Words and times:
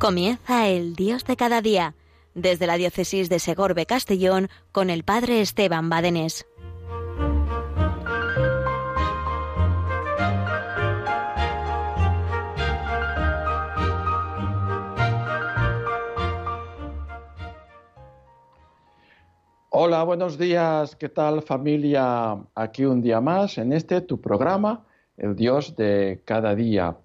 Comienza 0.00 0.66
el 0.66 0.96
Dios 0.96 1.26
de 1.26 1.36
cada 1.36 1.60
día, 1.60 1.94
desde 2.34 2.66
la 2.66 2.78
diócesis 2.78 3.28
de 3.28 3.38
Segorbe 3.38 3.84
Castellón 3.84 4.48
con 4.72 4.88
el 4.88 5.04
Padre 5.04 5.42
Esteban 5.42 5.90
Badenés. 5.90 6.46
Hola, 19.68 20.02
buenos 20.04 20.38
días. 20.38 20.96
¿Qué 20.96 21.10
tal 21.10 21.42
familia? 21.42 22.38
Aquí 22.54 22.86
un 22.86 23.02
día 23.02 23.20
más 23.20 23.58
en 23.58 23.74
este 23.74 24.00
tu 24.00 24.18
programa, 24.18 24.86
El 25.18 25.36
Dios 25.36 25.76
de 25.76 26.22
cada 26.24 26.54
día. 26.54 26.96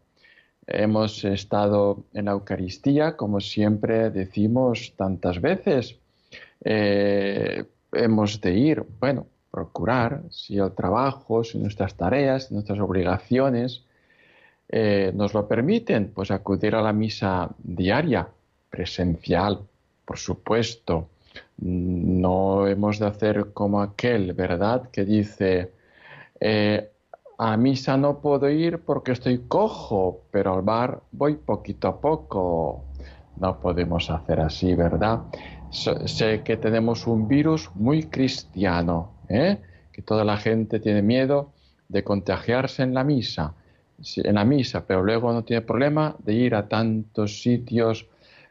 Hemos 0.67 1.23
estado 1.23 2.03
en 2.13 2.25
la 2.25 2.31
Eucaristía, 2.31 3.15
como 3.15 3.39
siempre 3.39 4.09
decimos 4.09 4.93
tantas 4.95 5.39
veces. 5.39 5.97
Eh, 6.63 7.65
hemos 7.93 8.41
de 8.41 8.53
ir, 8.53 8.83
bueno, 8.99 9.27
procurar, 9.51 10.23
si 10.31 10.57
el 10.57 10.71
trabajo, 10.73 11.43
si 11.43 11.57
nuestras 11.59 11.95
tareas, 11.95 12.47
si 12.47 12.53
nuestras 12.53 12.79
obligaciones 12.79 13.83
eh, 14.69 15.11
nos 15.13 15.33
lo 15.33 15.47
permiten, 15.47 16.11
pues 16.13 16.31
acudir 16.31 16.75
a 16.75 16.81
la 16.81 16.91
misa 16.93 17.49
diaria, 17.59 18.27
presencial, 18.69 19.59
por 20.03 20.17
supuesto 20.17 21.09
no 21.57 22.67
hemos 22.67 22.99
de 22.99 23.07
hacer 23.07 23.53
como 23.53 23.81
aquel, 23.81 24.33
¿verdad? 24.33 24.89
Que 24.91 25.05
dice, 25.05 25.71
eh, 26.39 26.89
a 27.37 27.57
misa 27.57 27.97
no 27.97 28.19
puedo 28.19 28.49
ir 28.49 28.79
porque 28.79 29.11
estoy 29.11 29.39
cojo, 29.47 30.21
pero 30.31 30.53
al 30.53 30.61
bar 30.61 31.01
voy 31.11 31.35
poquito 31.35 31.87
a 31.87 31.99
poco. 31.99 32.85
No 33.39 33.59
podemos 33.59 34.09
hacer 34.09 34.39
así, 34.39 34.73
¿verdad? 34.75 35.21
sé 35.71 36.41
que 36.43 36.55
tenemos 36.55 37.05
un 37.05 37.27
virus 37.27 37.69
muy 37.75 38.03
cristiano, 38.03 39.11
¿eh? 39.27 39.57
que 39.91 40.01
toda 40.01 40.23
la 40.23 40.37
gente 40.37 40.79
tiene 40.79 41.01
miedo 41.01 41.51
de 41.89 42.01
contagiarse 42.01 42.83
en 42.83 42.93
la 42.93 43.03
misa, 43.03 43.53
en 44.15 44.35
la 44.35 44.45
misa, 44.45 44.85
pero 44.87 45.03
luego 45.03 45.33
no 45.33 45.43
tiene 45.43 45.61
problema 45.61 46.15
de 46.19 46.33
ir 46.33 46.55
a 46.55 46.69
tantos 46.69 47.41
sitios 47.41 48.07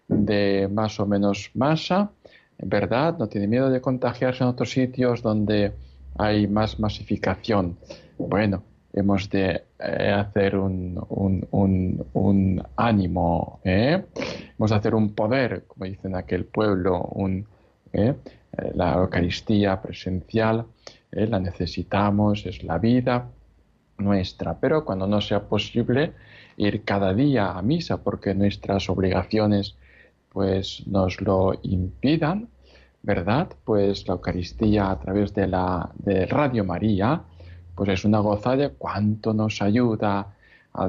de 0.07 0.69
más 0.71 1.01
o 1.01 1.07
menos 1.07 1.51
masa 1.55 2.11
verdad, 2.59 3.19
no 3.19 3.29
tiene 3.29 3.47
miedo 3.47 3.71
de 3.71 3.81
contagiarse 3.81 4.43
en 4.43 4.51
otros 4.51 4.71
sitios 4.71 5.23
donde 5.23 5.73
hay 6.17 6.47
más 6.47 6.79
masificación. 6.79 7.77
Bueno, 8.19 8.63
hemos 8.95 9.29
de 9.29 9.65
eh, 9.79 10.11
hacer 10.11 10.57
un, 10.57 10.95
ánimo, 12.77 13.61
¿eh? 13.65 14.05
hemos 14.57 14.71
de 14.71 14.77
hacer 14.77 14.95
un 14.95 15.15
poder, 15.15 15.65
como 15.67 15.85
dicen 15.85 16.13
en 16.13 16.17
aquel 16.17 16.45
pueblo, 16.45 17.11
¿eh? 17.93 18.15
la 18.75 18.95
Eucaristía 18.95 19.83
presencial, 19.83 20.67
la 21.11 21.41
necesitamos, 21.41 22.47
es 22.47 22.63
la 22.63 22.79
vida 22.79 23.29
nuestra, 23.99 24.59
pero 24.59 24.85
cuando 24.85 25.07
no 25.07 25.21
sea 25.21 25.49
posible 25.49 26.13
ir 26.57 26.85
cada 26.85 27.15
día 27.15 27.53
a 27.53 27.63
misa 27.63 28.03
porque 28.03 28.35
nuestras 28.35 28.89
obligaciones 28.89 29.77
pues 30.31 30.85
nos 30.87 31.21
lo 31.21 31.55
impidan, 31.63 32.49
¿verdad? 33.03 33.49
Pues 33.65 34.07
la 34.09 34.15
Eucaristía 34.15 34.91
a 34.91 34.99
través 34.99 35.33
de 35.35 35.47
la 35.47 35.91
de 35.97 36.27
Radio 36.27 36.65
María, 36.65 37.23
pues 37.75 37.89
es 37.91 38.05
una 38.05 38.21
gozada, 38.21 38.71
cuánto 38.71 39.33
nos 39.33 39.61
ayuda, 39.63 40.35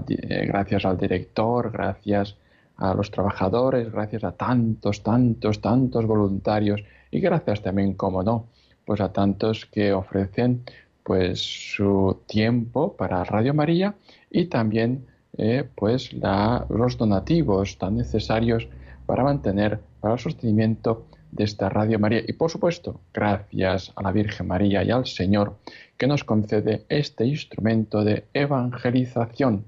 eh, 0.07 0.45
gracias 0.47 0.85
al 0.85 0.97
director, 0.97 1.71
gracias 1.71 2.35
a 2.77 2.93
los 2.93 3.11
trabajadores, 3.11 3.91
gracias 3.91 4.23
a 4.23 4.31
tantos, 4.31 5.03
tantos, 5.03 5.61
tantos 5.61 6.05
voluntarios 6.05 6.83
y 7.11 7.19
gracias 7.19 7.61
también, 7.61 7.93
como 7.93 8.23
no, 8.23 8.47
pues 8.85 9.01
a 9.01 9.11
tantos 9.11 9.65
que 9.65 9.93
ofrecen 9.93 10.63
pues 11.03 11.39
su 11.75 12.21
tiempo 12.25 12.95
para 12.97 13.23
Radio 13.23 13.53
María 13.53 13.95
y 14.29 14.45
también 14.45 15.05
eh, 15.37 15.63
pues 15.75 16.11
los 16.13 16.97
donativos 16.97 17.77
tan 17.77 17.97
necesarios 17.97 18.67
para 19.05 19.23
mantener, 19.23 19.79
para 20.01 20.15
el 20.15 20.19
sostenimiento 20.19 21.05
de 21.35 21.43
esta 21.43 21.69
Radio 21.69 21.99
María. 21.99 22.21
Y 22.25 22.33
por 22.33 22.49
supuesto, 22.49 23.01
gracias 23.13 23.91
a 23.95 24.01
la 24.01 24.11
Virgen 24.11 24.47
María 24.47 24.83
y 24.83 24.91
al 24.91 25.05
Señor 25.05 25.57
que 25.97 26.07
nos 26.07 26.23
concede 26.23 26.85
este 26.89 27.25
instrumento 27.25 28.03
de 28.03 28.25
evangelización 28.33 29.65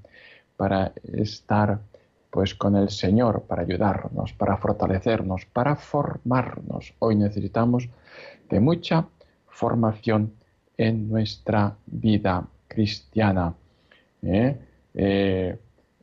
para 0.55 0.93
estar 1.13 1.79
pues 2.29 2.55
con 2.55 2.75
el 2.75 2.89
Señor, 2.89 3.43
para 3.43 3.63
ayudarnos, 3.63 4.33
para 4.33 4.57
fortalecernos, 4.57 5.45
para 5.45 5.75
formarnos. 5.75 6.93
Hoy 6.99 7.15
necesitamos 7.15 7.89
de 8.49 8.59
mucha 8.59 9.05
formación 9.47 10.33
en 10.77 11.09
nuestra 11.09 11.75
vida 11.85 12.47
cristiana. 12.67 13.53
¿eh? 14.21 14.55
Eh, 14.93 15.57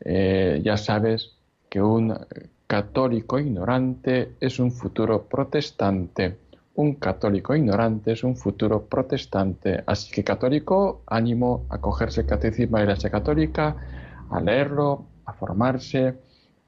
eh, 0.04 0.60
ya 0.62 0.76
sabes 0.76 1.36
que 1.70 1.80
un 1.80 2.16
católico 2.66 3.38
ignorante 3.38 4.34
es 4.40 4.58
un 4.58 4.72
futuro 4.72 5.22
protestante. 5.24 6.38
Un 6.76 6.94
católico 6.94 7.54
ignorante 7.54 8.12
es 8.12 8.24
un 8.24 8.36
futuro 8.36 8.86
protestante. 8.86 9.84
Así 9.86 10.12
que 10.12 10.24
católico, 10.24 11.02
ánimo 11.06 11.66
a 11.68 11.78
cogerse 11.78 12.22
el 12.22 12.26
catecismo 12.26 12.78
de 12.78 12.84
la 12.84 12.90
Iglesia 12.92 13.10
Católica, 13.10 13.76
a 14.30 14.40
leerlo, 14.40 15.04
a 15.24 15.32
formarse, 15.32 16.14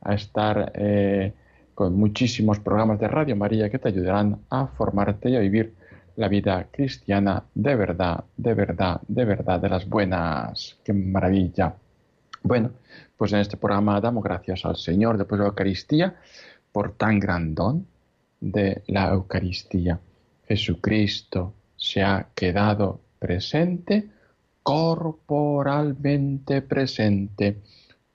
a 0.02 0.14
estar 0.14 0.72
eh, 0.74 1.32
con 1.74 1.94
muchísimos 1.94 2.60
programas 2.60 3.00
de 3.00 3.08
Radio 3.08 3.36
María 3.36 3.68
que 3.68 3.78
te 3.78 3.88
ayudarán 3.88 4.38
a 4.50 4.66
formarte 4.68 5.30
y 5.30 5.36
a 5.36 5.40
vivir 5.40 5.74
la 6.16 6.28
vida 6.28 6.66
cristiana 6.70 7.42
de 7.54 7.74
verdad, 7.74 8.24
de 8.36 8.54
verdad, 8.54 9.00
de 9.08 9.24
verdad, 9.24 9.60
de 9.60 9.68
las 9.68 9.88
buenas. 9.88 10.78
¡Qué 10.84 10.92
maravilla! 10.92 11.74
Bueno, 12.46 12.70
pues 13.16 13.32
en 13.32 13.40
este 13.40 13.56
programa 13.56 14.00
damos 14.00 14.22
gracias 14.22 14.64
al 14.64 14.76
Señor 14.76 15.18
después 15.18 15.40
de 15.40 15.42
la 15.42 15.48
Eucaristía 15.48 16.14
por 16.70 16.92
tan 16.92 17.18
gran 17.18 17.56
don 17.56 17.88
de 18.40 18.84
la 18.86 19.08
Eucaristía. 19.08 19.98
Jesucristo 20.46 21.54
se 21.74 22.04
ha 22.04 22.28
quedado 22.36 23.00
presente, 23.18 24.10
corporalmente 24.62 26.62
presente, 26.62 27.62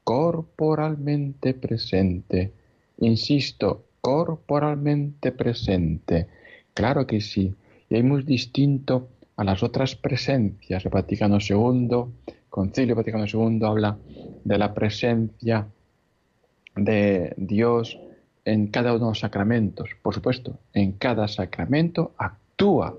corporalmente 0.02 1.53
presente. 1.53 2.53
Insisto, 3.00 3.84
corporalmente 4.00 5.34
presente. 5.34 6.28
Claro 6.74 7.06
que 7.06 7.19
sí. 7.19 7.53
Y 7.90 7.96
hay 7.96 8.03
muy 8.03 8.24
distinto 8.24 9.09
a 9.36 9.44
las 9.44 9.62
otras 9.62 9.98
presencias. 9.98 10.86
El 10.86 10.92
Vaticano 10.92 11.40
II 11.42 12.06
Concilio 12.51 12.95
Vaticano 12.95 13.23
II 13.25 13.62
habla 13.63 13.97
de 14.44 14.57
la 14.57 14.73
presencia 14.73 15.66
de 16.75 17.34
Dios 17.38 17.97
en 18.44 18.67
cada 18.67 18.91
uno 18.91 19.06
de 19.06 19.12
los 19.12 19.19
sacramentos. 19.19 19.91
Por 20.01 20.13
supuesto, 20.13 20.59
en 20.73 20.91
cada 20.91 21.29
sacramento 21.29 22.12
actúa 22.17 22.94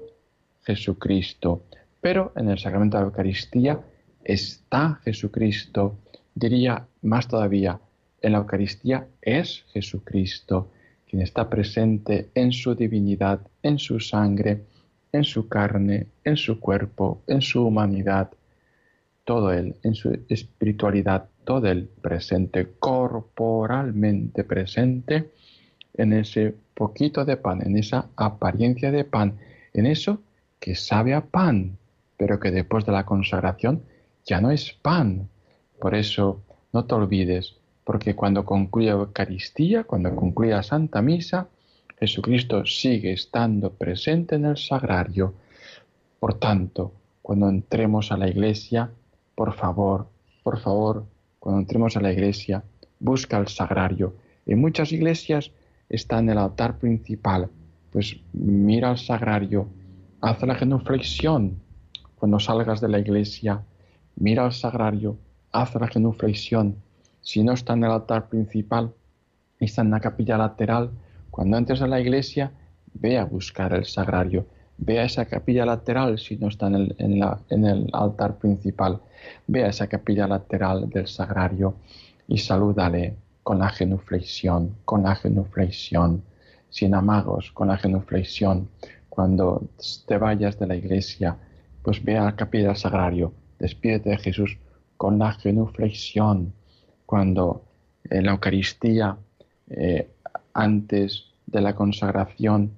Jesucristo, 0.63 1.65
pero 2.01 2.33
en 2.35 2.49
el 2.49 2.59
sacramento 2.59 2.97
de 2.97 3.03
la 3.03 3.09
Eucaristía 3.09 3.79
está 4.25 5.01
Jesucristo. 5.05 5.99
Diría 6.35 6.87
más 7.03 7.29
todavía, 7.29 7.79
en 8.23 8.33
la 8.33 8.39
Eucaristía 8.39 9.07
es 9.21 9.65
Jesucristo 9.75 10.71
quien 11.07 11.21
está 11.21 11.51
presente 11.51 12.31
en 12.35 12.53
su 12.53 12.75
divinidad, 12.75 13.41
en 13.63 13.79
su 13.79 14.01
sangre, 14.01 14.63
en 15.13 15.25
su 15.25 15.47
carne, 15.47 16.07
en 16.25 16.39
su 16.39 16.59
cuerpo, 16.59 17.21
en 17.27 17.43
su 17.43 17.67
humanidad 17.67 18.31
todo 19.25 19.53
Él 19.53 19.77
en 19.83 19.95
su 19.95 20.19
espiritualidad, 20.29 21.29
todo 21.45 21.69
Él 21.69 21.89
presente, 22.01 22.73
corporalmente 22.79 24.45
presente 24.45 25.31
en 25.95 26.13
ese 26.13 26.55
poquito 26.75 27.25
de 27.25 27.37
pan, 27.37 27.63
en 27.65 27.77
esa 27.77 28.09
apariencia 28.17 28.91
de 28.91 29.05
pan, 29.05 29.39
en 29.75 29.87
eso 29.87 30.23
que 30.59 30.75
sabe 30.75 31.15
a 31.15 31.23
pan, 31.23 31.77
pero 32.17 32.39
que 32.39 32.51
después 32.51 32.85
de 32.87 32.93
la 32.93 33.05
consagración 33.05 33.83
ya 34.25 34.41
no 34.41 34.51
es 34.51 34.73
pan. 34.73 35.29
Por 35.81 35.95
eso 35.95 36.41
no 36.73 36.85
te 36.85 36.95
olvides, 36.95 37.57
porque 37.85 38.15
cuando 38.15 38.45
concluye 38.45 38.89
la 38.89 38.93
Eucaristía, 38.95 39.85
cuando 39.85 40.15
concluye 40.15 40.53
la 40.53 40.63
Santa 40.63 41.03
Misa, 41.03 41.49
Jesucristo 41.99 42.65
sigue 42.65 43.13
estando 43.13 43.73
presente 43.73 44.37
en 44.37 44.47
el 44.47 44.57
sagrario. 44.57 45.35
Por 46.19 46.35
tanto, 46.35 46.93
cuando 47.21 47.49
entremos 47.49 48.13
a 48.13 48.17
la 48.17 48.29
iglesia, 48.29 48.91
por 49.35 49.55
favor, 49.55 50.09
por 50.43 50.59
favor, 50.59 51.07
cuando 51.39 51.61
entremos 51.61 51.97
a 51.97 52.01
la 52.01 52.13
iglesia, 52.13 52.63
busca 53.01 53.39
el 53.39 53.49
sagrario. 53.49 54.15
En 54.47 54.61
muchas 54.61 54.93
iglesias 54.93 55.51
está 55.89 56.19
en 56.19 56.31
el 56.31 56.39
altar 56.39 56.79
principal. 56.79 57.51
Pues 57.91 58.21
mira 58.33 58.91
al 58.91 58.99
sagrario, 58.99 59.69
haz 60.21 60.43
la 60.43 60.55
genuflexión 60.55 61.61
cuando 62.17 62.39
salgas 62.39 62.81
de 62.81 62.89
la 62.89 62.99
iglesia. 62.99 63.63
Mira 64.17 64.45
al 64.45 64.53
sagrario, 64.53 65.17
haz 65.51 65.75
la 65.75 65.89
genuflexión. 65.89 66.77
Si 67.21 67.43
no 67.43 67.53
está 67.53 67.75
en 67.75 67.85
el 67.85 67.91
altar 67.91 68.29
principal, 68.29 68.93
está 69.59 69.83
en 69.83 69.91
la 69.91 70.01
capilla 70.01 70.39
lateral, 70.39 70.91
cuando 71.31 71.57
entres 71.57 71.83
a 71.83 71.87
la 71.87 72.01
iglesia, 72.01 72.53
ve 72.95 73.19
a 73.19 73.25
buscar 73.25 73.73
el 73.73 73.87
sagrario, 73.87 74.47
ve 74.79 74.99
a 74.99 75.05
esa 75.05 75.27
capilla 75.27 75.65
lateral 75.65 76.19
si 76.19 76.37
no 76.37 76.49
está 76.49 76.67
en 76.67 77.65
el, 77.65 77.91
altar 77.93 78.37
principal, 78.37 79.01
ve 79.47 79.65
a 79.65 79.69
esa 79.69 79.87
capilla 79.87 80.27
lateral 80.27 80.89
del 80.91 81.07
sagrario 81.07 81.75
y 82.29 82.39
salúdale 82.39 83.15
con 83.43 83.59
la 83.59 83.69
genuflexión, 83.69 84.77
con 84.85 85.03
la 85.03 85.15
genuflexión, 85.15 86.23
sin 86.71 86.95
amagos, 86.95 87.53
con 87.53 87.69
la 87.69 87.77
genuflexión. 87.77 88.69
Cuando 89.09 89.63
te 90.07 90.17
vayas 90.17 90.59
de 90.59 90.67
la 90.67 90.77
iglesia, 90.77 91.37
pues 91.83 92.03
ve 92.03 92.15
la 92.15 92.35
capilla 92.35 92.69
del 92.69 92.77
sagrario, 92.77 93.33
despídete 93.59 94.11
de 94.11 94.19
Jesús 94.19 94.57
con 94.97 95.19
la 95.19 95.33
genuflexión. 95.33 96.53
Cuando 97.05 97.65
en 98.09 98.25
la 98.25 98.33
Eucaristía, 98.33 99.17
eh, 99.69 100.09
antes 100.55 101.27
de 101.47 101.61
la 101.61 101.75
consagración, 101.75 102.73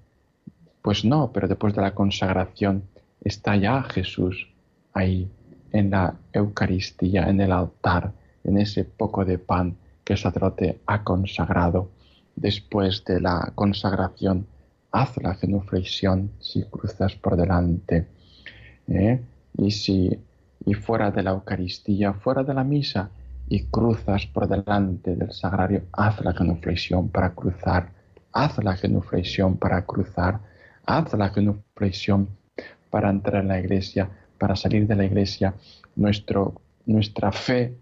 pues 0.85 1.03
no, 1.03 1.33
pero 1.33 1.49
después 1.49 1.75
de 1.75 1.81
la 1.81 1.95
consagración 1.95 2.83
está 3.23 3.57
ya 3.57 3.83
Jesús 3.85 4.49
ahí 4.93 5.31
en 5.73 5.89
la 5.89 6.15
Eucaristía, 6.31 7.23
en 7.23 7.41
el 7.41 7.53
altar, 7.53 8.13
en 8.45 8.59
ese 8.59 8.85
poco 8.85 9.25
de 9.25 9.39
pan 9.39 9.79
que 10.05 10.13
el 10.13 10.19
sacerdote 10.19 10.83
ha 10.85 11.03
consagrado. 11.03 11.89
Después 12.37 13.03
de 13.07 13.19
la 13.19 13.53
consagración, 13.55 14.47
haz 14.93 15.17
la 15.23 15.35
genuflexión 15.37 16.33
si 16.39 16.65
cruzas 16.65 17.15
por 17.15 17.39
delante. 17.39 18.07
¿eh? 18.87 19.23
Y 19.57 19.71
si 19.71 20.21
y 20.67 20.75
fuera 20.75 21.11
de 21.11 21.23
la 21.23 21.31
Eucaristía, 21.31 22.13
fuera 22.13 22.43
de 22.43 22.53
la 22.53 22.63
misa, 22.63 23.09
y 23.49 23.65
cruzas 23.69 24.27
por 24.27 24.47
delante 24.49 25.17
del 25.17 25.33
sagrario, 25.33 25.85
haz 25.93 26.23
la 26.23 26.35
genuflexión 26.35 27.09
para 27.09 27.31
cruzar, 27.31 27.89
haz 28.33 28.63
la 28.63 28.77
genuflexión 28.77 29.57
para 29.57 29.87
cruzar, 29.87 30.41
haz 30.87 31.13
la 31.15 31.31
genuflexión 31.31 32.29
para 32.91 33.11
entrar 33.11 33.43
en 33.43 33.49
la 33.49 33.59
iglesia, 33.59 34.11
para 34.39 34.57
salir 34.57 34.87
de 34.87 34.97
la 34.97 35.05
iglesia. 35.05 35.55
Nuestro, 35.97 36.61
nuestra 36.87 37.33
fe 37.33 37.75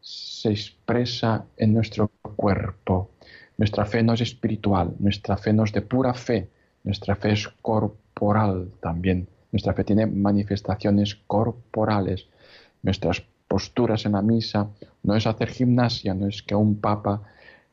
se 0.00 0.50
expresa 0.50 1.44
en 1.56 1.74
nuestro 1.74 2.10
cuerpo. 2.36 3.10
Nuestra 3.56 3.84
fe 3.86 4.02
no 4.02 4.14
es 4.14 4.20
espiritual, 4.20 4.94
nuestra 4.98 5.36
fe 5.36 5.52
no 5.52 5.64
es 5.64 5.72
de 5.72 5.82
pura 5.82 6.14
fe, 6.14 6.48
nuestra 6.82 7.14
fe 7.14 7.32
es 7.32 7.48
corporal 7.62 8.70
también. 8.80 9.28
Nuestra 9.52 9.72
fe 9.72 9.84
tiene 9.84 10.06
manifestaciones 10.06 11.14
corporales. 11.26 12.26
Nuestras 12.82 13.22
posturas 13.46 14.04
en 14.04 14.12
la 14.12 14.22
misa 14.22 14.68
no 15.04 15.14
es 15.14 15.26
hacer 15.26 15.48
gimnasia, 15.50 16.12
no 16.14 16.26
es 16.26 16.42
que 16.42 16.56
un 16.56 16.80
papa 16.80 17.22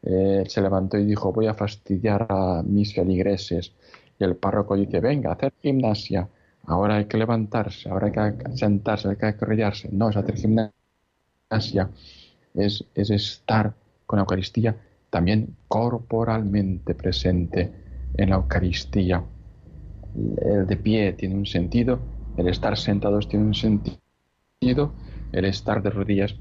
eh, 0.04 0.44
se 0.48 0.62
levantó 0.62 0.98
y 0.98 1.06
dijo 1.06 1.32
voy 1.32 1.48
a 1.48 1.54
fastidiar 1.54 2.28
a 2.30 2.62
mis 2.64 2.94
feligreses 2.94 3.74
y 4.22 4.24
el 4.24 4.36
párroco 4.36 4.76
dice 4.76 5.00
venga, 5.00 5.32
hacer 5.32 5.52
gimnasia, 5.62 6.30
ahora 6.66 6.98
hay 6.98 7.06
que 7.06 7.18
levantarse, 7.18 7.90
ahora 7.90 8.08
hay 8.08 8.38
que 8.38 8.56
sentarse, 8.56 9.10
hay 9.10 9.16
que 9.16 9.26
arrodillarse. 9.26 9.90
No 9.92 10.10
es 10.10 10.16
hacer 10.16 10.38
gimnasia, 10.38 11.90
es, 12.54 12.86
es 12.94 13.10
estar 13.10 13.74
con 14.06 14.18
la 14.18 14.22
Eucaristía 14.22 14.76
también 15.10 15.56
corporalmente 15.68 16.94
presente 16.94 17.72
en 18.16 18.30
la 18.30 18.36
Eucaristía. 18.36 19.24
El 20.38 20.68
de 20.68 20.78
pie 20.78 21.14
tiene 21.14 21.36
un 21.36 21.48
sentido, 21.48 22.00
el 22.38 22.48
estar 22.48 22.78
sentados 22.78 23.28
tiene 23.28 23.46
un 23.46 23.56
sentido, 23.56 24.94
el 25.32 25.46
estar 25.46 25.82
de 25.82 25.90
rodillas 25.90 26.36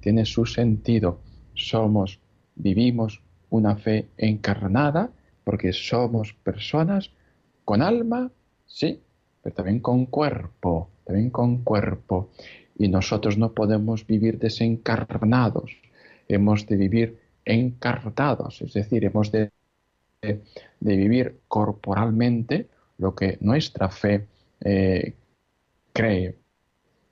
tiene 0.00 0.24
su 0.24 0.46
sentido. 0.46 1.20
Somos, 1.54 2.18
vivimos 2.56 3.22
una 3.50 3.76
fe 3.76 4.08
encarnada 4.16 5.12
porque 5.44 5.72
somos 5.72 6.32
personas 6.32 7.10
con 7.64 7.82
alma, 7.82 8.30
sí, 8.66 9.00
pero 9.42 9.54
también 9.54 9.80
con 9.80 10.06
cuerpo, 10.06 10.88
también 11.04 11.30
con 11.30 11.62
cuerpo. 11.64 12.30
Y 12.78 12.88
nosotros 12.88 13.38
no 13.38 13.52
podemos 13.52 14.06
vivir 14.06 14.38
desencarnados, 14.38 15.76
hemos 16.28 16.66
de 16.66 16.76
vivir 16.76 17.18
encarnados, 17.44 18.62
es 18.62 18.72
decir, 18.72 19.04
hemos 19.04 19.30
de, 19.32 19.50
de, 20.22 20.40
vivir 20.80 21.40
corporalmente 21.48 22.68
lo 22.98 23.14
que 23.14 23.38
nuestra 23.40 23.88
fe 23.88 24.26
eh, 24.60 25.14
cree. 25.92 26.36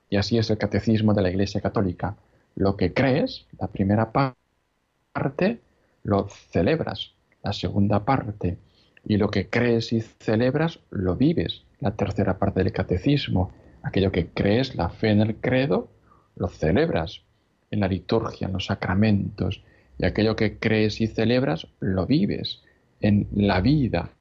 Y 0.09 0.17
así 0.17 0.37
es 0.37 0.49
el 0.49 0.57
catecismo 0.57 1.13
de 1.13 1.21
la 1.21 1.29
Iglesia 1.29 1.61
Católica. 1.61 2.15
Lo 2.55 2.75
que 2.75 2.93
crees, 2.93 3.45
la 3.57 3.67
primera 3.67 4.11
parte, 4.11 5.59
lo 6.03 6.27
celebras, 6.51 7.13
la 7.43 7.53
segunda 7.53 8.05
parte. 8.05 8.57
Y 9.05 9.17
lo 9.17 9.29
que 9.29 9.49
crees 9.49 9.93
y 9.93 10.01
celebras, 10.01 10.79
lo 10.89 11.15
vives, 11.15 11.63
la 11.79 11.91
tercera 11.91 12.37
parte 12.37 12.63
del 12.63 12.71
catecismo. 12.71 13.51
Aquello 13.83 14.11
que 14.11 14.27
crees, 14.27 14.75
la 14.75 14.89
fe 14.89 15.09
en 15.09 15.21
el 15.21 15.35
credo, 15.35 15.89
lo 16.35 16.47
celebras 16.47 17.23
en 17.71 17.79
la 17.79 17.87
liturgia, 17.87 18.47
en 18.47 18.53
los 18.53 18.67
sacramentos. 18.67 19.63
Y 19.97 20.05
aquello 20.05 20.35
que 20.35 20.57
crees 20.57 21.01
y 21.01 21.07
celebras, 21.07 21.67
lo 21.79 22.05
vives 22.05 22.61
en 22.99 23.27
la 23.33 23.61
vida 23.61 24.11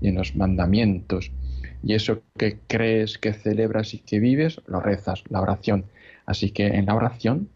y 0.00 0.08
en 0.08 0.14
los 0.16 0.36
mandamientos 0.36 1.32
y 1.84 1.94
eso 1.94 2.22
que 2.38 2.58
crees, 2.66 3.18
que 3.18 3.34
celebras 3.34 3.92
y 3.92 3.98
que 3.98 4.18
vives, 4.18 4.60
lo 4.66 4.80
rezas, 4.80 5.22
la 5.28 5.40
oración. 5.40 5.84
Así 6.24 6.50
que 6.50 6.66
en 6.66 6.86
la 6.86 6.94
oración 6.94 7.50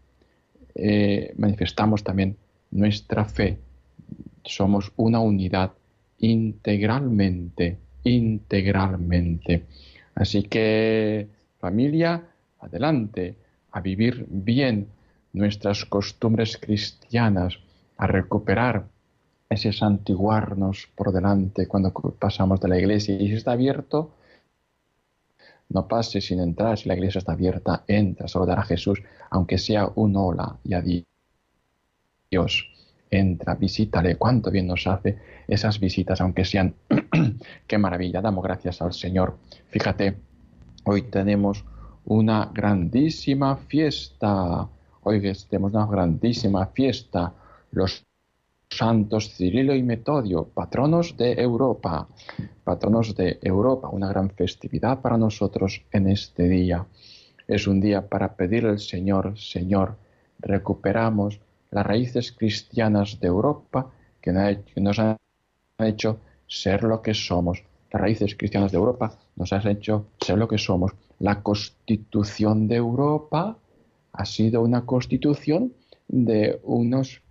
eh, 0.75 1.33
manifestamos 1.37 2.03
también 2.03 2.37
nuestra 2.69 3.25
fe. 3.25 3.57
Somos 4.43 4.91
una 4.97 5.19
unidad 5.19 5.71
integralmente, 6.19 7.77
integralmente. 8.03 9.65
Así 10.15 10.43
que 10.43 11.27
familia, 11.59 12.23
adelante, 12.59 13.35
a 13.71 13.81
vivir 13.81 14.25
bien 14.29 14.87
nuestras 15.33 15.85
costumbres 15.85 16.57
cristianas, 16.57 17.59
a 17.97 18.07
recuperar 18.07 18.87
ese 19.49 19.73
santiguarnos 19.73 20.89
por 20.95 21.11
delante 21.11 21.67
cuando 21.67 21.91
pasamos 21.91 22.59
de 22.59 22.67
la 22.67 22.77
iglesia 22.77 23.15
y 23.15 23.27
si 23.27 23.33
está 23.33 23.53
abierto, 23.53 24.11
no 25.69 25.87
pase 25.87 26.21
sin 26.21 26.39
entrar, 26.39 26.77
si 26.77 26.87
la 26.87 26.95
iglesia 26.95 27.19
está 27.19 27.33
abierta, 27.33 27.83
entra, 27.87 28.27
saludar 28.27 28.59
a 28.59 28.63
Jesús, 28.63 29.01
aunque 29.29 29.57
sea 29.57 29.87
un 29.95 30.15
hola 30.15 30.57
y 30.63 30.73
adiós. 30.73 31.05
Dios, 32.29 32.71
entra, 33.11 33.55
visítale, 33.55 34.15
cuánto 34.15 34.51
bien 34.51 34.67
nos 34.67 34.85
hace 34.87 35.17
esas 35.47 35.79
visitas, 35.79 36.21
aunque 36.21 36.45
sean, 36.45 36.75
qué 37.67 37.77
maravilla, 37.77 38.21
damos 38.21 38.43
gracias 38.43 38.81
al 38.81 38.93
Señor. 38.93 39.37
Fíjate, 39.69 40.17
hoy 40.85 41.03
tenemos 41.03 41.65
una 42.05 42.51
grandísima 42.53 43.55
fiesta, 43.55 44.67
hoy 45.03 45.33
tenemos 45.49 45.73
una 45.73 45.85
grandísima 45.85 46.67
fiesta, 46.67 47.33
los 47.71 48.05
santos 48.69 49.35
Cirilo 49.35 49.73
y 49.75 49.83
Metodio, 49.83 50.47
patronos 50.47 51.17
de 51.17 51.33
Europa, 51.33 52.07
patronos 52.63 53.15
de 53.15 53.39
Europa, 53.41 53.89
una 53.89 54.07
gran 54.07 54.29
festividad 54.29 55.01
para 55.01 55.17
nosotros 55.17 55.83
en 55.91 56.07
este 56.09 56.47
día. 56.47 56.85
Es 57.47 57.65
un 57.65 57.81
día 57.81 58.07
para 58.07 58.35
pedir 58.35 58.67
al 58.67 58.79
Señor, 58.79 59.37
Señor, 59.39 59.97
recuperamos 60.39 61.39
las 61.71 61.85
raíces 61.85 62.31
cristianas 62.31 63.19
de 63.19 63.27
Europa 63.27 63.91
que 64.21 64.31
nos 64.31 64.99
han 64.99 65.17
hecho 65.79 66.19
ser 66.47 66.83
lo 66.83 67.01
que 67.01 67.13
somos. 67.13 67.63
Las 67.91 68.01
raíces 68.01 68.35
cristianas 68.35 68.71
de 68.71 68.77
Europa 68.77 69.17
nos 69.35 69.51
han 69.53 69.67
hecho 69.67 70.07
ser 70.19 70.37
lo 70.37 70.47
que 70.47 70.57
somos. 70.57 70.91
La 71.19 71.41
constitución 71.41 72.67
de 72.67 72.75
Europa 72.75 73.57
ha 74.13 74.25
sido 74.25 74.61
una 74.61 74.85
constitución 74.85 75.73
de 76.07 76.59
unos 76.63 77.21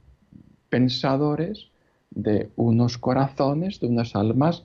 pensadores 0.68 1.70
de 2.10 2.50
unos 2.56 2.98
corazones, 2.98 3.80
de 3.80 3.86
unas 3.86 4.16
almas 4.16 4.64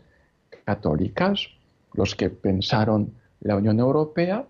católicas. 0.65 1.47
Los 1.93 2.15
que 2.15 2.29
pensaron 2.29 3.13
la 3.41 3.55
Unión 3.57 3.79
Europea 3.79 4.45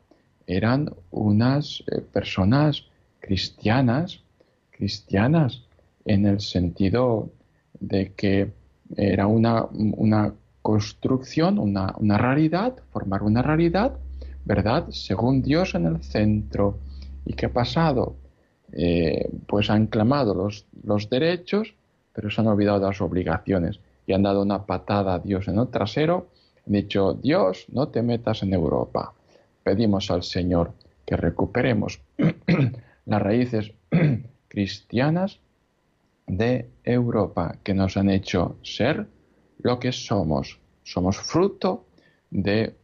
eran 0.48 0.94
unas 1.12 1.84
eh, 1.88 2.02
personas 2.02 2.86
cristianas, 3.20 4.23
cristianas 4.84 5.62
en 6.04 6.26
el 6.26 6.42
sentido 6.42 7.30
de 7.80 8.12
que 8.12 8.52
era 8.98 9.28
una, 9.28 9.64
una 9.72 10.34
construcción, 10.62 11.58
una, 11.58 11.94
una, 11.98 12.18
realidad, 12.18 12.74
formar 12.92 13.24
una 13.24 13.42
realidad, 13.42 13.94
¿verdad? 14.44 14.90
Según 14.90 15.42
Dios 15.42 15.74
en 15.76 15.86
el 15.86 16.04
centro. 16.04 16.80
¿Y 17.26 17.34
qué 17.34 17.46
ha 17.46 17.54
pasado? 17.54 18.18
Eh, 18.74 19.30
pues 19.48 19.70
han 19.70 19.88
clamado 19.88 20.34
los, 20.34 20.66
los 20.84 21.10
derechos, 21.10 21.74
pero 22.14 22.30
se 22.30 22.42
han 22.42 22.48
olvidado 22.48 22.82
de 22.82 22.88
las 22.88 23.00
obligaciones 23.00 23.80
y 24.06 24.12
han 24.12 24.24
dado 24.24 24.42
una 24.42 24.66
patada 24.66 25.14
a 25.14 25.20
Dios 25.20 25.48
en 25.48 25.60
el 25.60 25.70
trasero, 25.70 26.28
han 26.68 26.74
dicho, 26.74 27.14
Dios, 27.14 27.68
no 27.72 27.88
te 27.88 28.02
metas 28.02 28.44
en 28.44 28.54
Europa. 28.54 29.14
Pedimos 29.64 30.12
al 30.12 30.24
Señor 30.24 30.74
que 31.06 31.16
recuperemos 31.16 32.02
las 33.06 33.22
raíces 33.22 33.72
cristianas 34.54 35.40
de 36.28 36.70
Europa 36.84 37.58
que 37.64 37.74
nos 37.74 37.98
han 37.98 38.12
hecho 38.12 38.58
ser 38.62 39.08
lo 39.58 39.80
que 39.80 39.92
somos. 39.92 40.60
Somos 40.84 41.18
fruto 41.18 41.88
de 42.30 42.76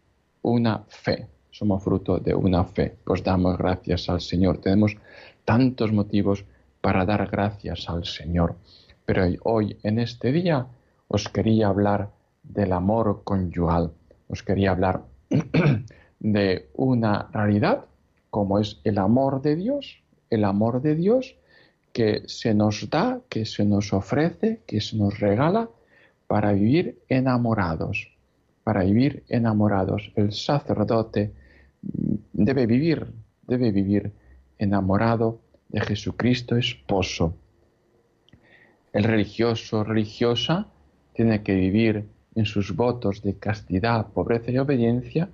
una 0.42 0.80
fe. 0.88 1.28
Somos 1.52 1.84
fruto 1.84 2.18
de 2.18 2.34
una 2.34 2.64
fe. 2.64 2.98
Pues 3.04 3.24
damos 3.24 3.56
gracias 3.60 4.10
al 4.10 4.20
Señor. 4.20 4.58
Tenemos 4.58 4.98
tantos 5.46 5.92
motivos 5.92 6.44
para 6.82 7.06
dar 7.06 7.28
gracias 7.30 7.88
al 7.88 8.04
Señor. 8.04 8.56
Pero 9.06 9.26
hoy, 9.44 9.78
en 9.84 10.00
este 10.00 10.32
día, 10.32 10.66
os 11.08 11.30
quería 11.30 11.68
hablar 11.68 12.10
del 12.42 12.74
amor 12.74 13.22
conyugal. 13.24 13.92
Os 14.28 14.42
quería 14.42 14.72
hablar 14.72 15.04
de 16.20 16.70
una 16.74 17.30
realidad 17.32 17.86
como 18.32 18.58
es 18.58 18.82
el 18.84 18.98
amor 18.98 19.44
de 19.44 19.56
Dios, 19.56 20.02
el 20.32 20.46
amor 20.46 20.82
de 20.82 20.96
Dios 20.96 21.36
que 22.00 22.24
se 22.28 22.54
nos 22.54 22.90
da, 22.90 23.20
que 23.28 23.44
se 23.44 23.66
nos 23.66 23.92
ofrece, 23.92 24.62
que 24.66 24.80
se 24.80 24.96
nos 24.96 25.20
regala 25.20 25.70
para 26.28 26.54
vivir 26.54 26.98
enamorados, 27.10 28.08
para 28.64 28.86
vivir 28.86 29.26
enamorados. 29.28 30.10
El 30.16 30.32
sacerdote 30.32 31.34
debe 32.32 32.66
vivir, 32.68 33.06
debe 33.46 33.74
vivir 33.74 34.14
enamorado 34.58 35.42
de 35.68 35.82
Jesucristo 35.82 36.56
esposo. 36.56 37.34
El 38.94 39.04
religioso, 39.04 39.84
religiosa, 39.84 40.68
tiene 41.12 41.44
que 41.44 41.54
vivir 41.54 42.06
en 42.34 42.46
sus 42.46 42.74
votos 42.74 43.22
de 43.22 43.34
castidad, 43.34 44.08
pobreza 44.08 44.52
y 44.52 44.58
obediencia 44.58 45.28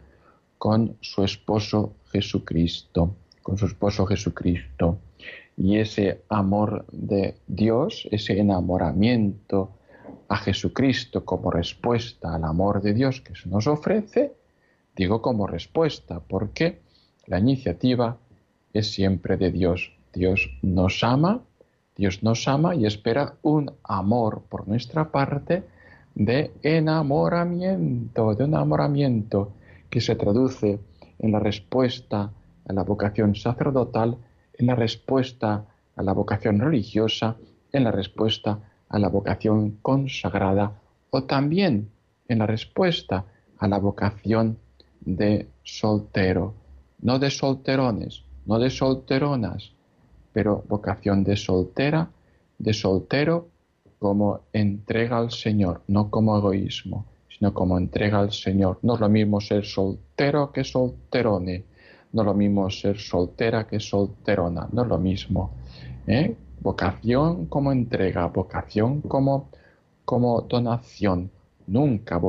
con 0.58 0.98
su 1.00 1.24
esposo 1.24 1.94
Jesucristo, 2.12 3.16
con 3.44 3.56
su 3.56 3.68
esposo 3.68 4.08
Jesucristo. 4.08 4.98
Y 5.58 5.78
ese 5.78 6.24
amor 6.30 6.86
de 6.92 7.38
Dios, 7.48 8.08
ese 8.12 8.40
enamoramiento 8.40 9.72
a 10.28 10.38
Jesucristo 10.38 11.24
como 11.24 11.52
respuesta 11.52 12.36
al 12.36 12.44
amor 12.44 12.82
de 12.82 12.94
Dios 12.94 13.22
que 13.22 13.36
se 13.36 13.48
nos 13.50 13.68
ofrece, 13.68 14.34
digo 14.96 15.22
como 15.22 15.48
respuesta, 15.48 16.20
porque 16.20 16.80
la 17.28 17.40
iniciativa 17.40 18.18
es 18.74 18.92
siempre 18.92 19.38
de 19.38 19.52
Dios. 19.52 19.92
Dios 20.14 20.50
nos 20.62 21.04
ama, 21.04 21.42
Dios 21.96 22.24
nos 22.24 22.48
ama 22.48 22.76
y 22.76 22.86
espera 22.86 23.36
un 23.42 23.72
amor 23.84 24.44
por 24.50 24.68
nuestra 24.68 25.12
parte 25.12 25.64
de 26.16 26.52
enamoramiento, 26.64 28.36
de 28.36 28.46
enamoramiento 28.46 29.52
que 29.90 30.02
se 30.02 30.16
traduce 30.16 30.80
en 31.20 31.32
la 31.32 31.40
respuesta 31.40 32.32
a 32.68 32.74
la 32.74 32.84
vocación 32.84 33.36
sacerdotal, 33.36 34.18
en 34.58 34.68
la 34.68 34.76
respuesta 34.76 35.66
a 35.96 36.04
la 36.04 36.14
vocación 36.14 36.60
religiosa, 36.60 37.36
en 37.72 37.84
la 37.84 37.92
respuesta 37.92 38.60
a 38.90 39.00
la 39.00 39.10
vocación 39.10 39.78
consagrada 39.82 40.80
o 41.10 41.24
también 41.24 41.90
en 42.28 42.40
la 42.40 42.48
respuesta 42.48 43.26
a 43.58 43.68
la 43.68 43.78
vocación 43.78 44.58
de 45.02 45.48
soltero, 45.64 46.54
no 47.02 47.20
de 47.20 47.30
solterones, 47.30 48.24
no 48.46 48.60
de 48.60 48.70
solteronas, 48.70 49.72
pero 50.34 50.64
vocación 50.68 51.24
de 51.24 51.36
soltera, 51.36 52.10
de 52.58 52.74
soltero 52.74 53.48
como 54.00 54.42
entrega 54.54 55.18
al 55.18 55.32
Señor, 55.32 55.82
no 55.88 56.10
como 56.10 56.38
egoísmo, 56.38 57.06
sino 57.30 57.54
como 57.54 57.78
entrega 57.78 58.20
al 58.20 58.32
Señor. 58.32 58.80
No 58.82 58.96
es 58.96 59.00
lo 59.00 59.10
mismo 59.10 59.42
ser 59.42 59.66
soltero 59.66 60.52
que 60.52 60.64
solterone, 60.64 61.64
no 62.16 62.22
es 62.22 62.26
lo 62.28 62.34
mismo 62.34 62.70
ser 62.70 62.98
soltera 62.98 63.68
que 63.68 63.78
solterona, 63.78 64.70
no 64.72 64.84
es 64.84 64.88
lo 64.88 64.98
mismo. 64.98 65.52
¿eh? 66.08 66.34
Vocación 66.62 67.48
como 67.48 67.74
entrega, 67.74 68.26
vocación 68.28 69.02
como, 69.02 69.50
como 70.06 70.40
donación. 70.42 71.30
Nunca, 71.68 72.22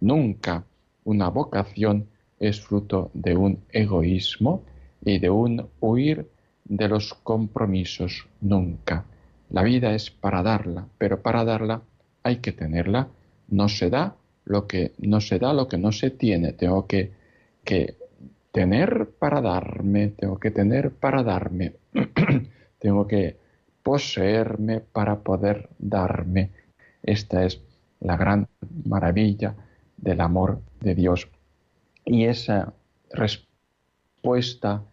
nunca 0.00 0.64
una 1.02 1.28
vocación 1.28 2.06
es 2.38 2.60
fruto 2.60 3.10
de 3.14 3.36
un 3.36 3.64
egoísmo 3.72 4.62
y 5.04 5.18
de 5.18 5.28
un 5.28 5.66
huir 5.80 6.30
de 6.64 6.88
los 6.88 7.12
compromisos. 7.14 8.28
Nunca. 8.40 9.06
La 9.50 9.64
vida 9.64 9.92
es 9.92 10.08
para 10.08 10.44
darla, 10.44 10.86
pero 10.98 11.20
para 11.20 11.44
darla 11.44 11.82
hay 12.22 12.36
que 12.36 12.52
tenerla. 12.52 13.08
No 13.48 13.68
se 13.68 13.90
da 13.90 14.14
lo 14.44 14.68
que 14.68 14.92
no 14.98 15.20
se 15.20 15.40
da, 15.40 15.52
lo 15.52 15.66
que 15.66 15.78
no 15.78 15.90
se 15.90 16.10
tiene. 16.10 16.52
Tengo 16.52 16.86
que, 16.86 17.10
que 17.64 17.96
tener 18.56 19.10
para 19.18 19.42
darme, 19.42 20.08
tengo 20.16 20.40
que 20.40 20.50
tener 20.50 20.90
para 20.90 21.22
darme, 21.22 21.74
tengo 22.78 23.06
que 23.06 23.36
poseerme 23.82 24.80
para 24.80 25.16
poder 25.16 25.68
darme. 25.78 26.52
Esta 27.02 27.44
es 27.44 27.60
la 28.00 28.16
gran 28.16 28.48
maravilla 28.86 29.54
del 29.98 30.22
amor 30.22 30.62
de 30.80 30.94
Dios. 30.94 31.28
Y 32.06 32.24
esa 32.24 32.72
respuesta, 33.10 34.84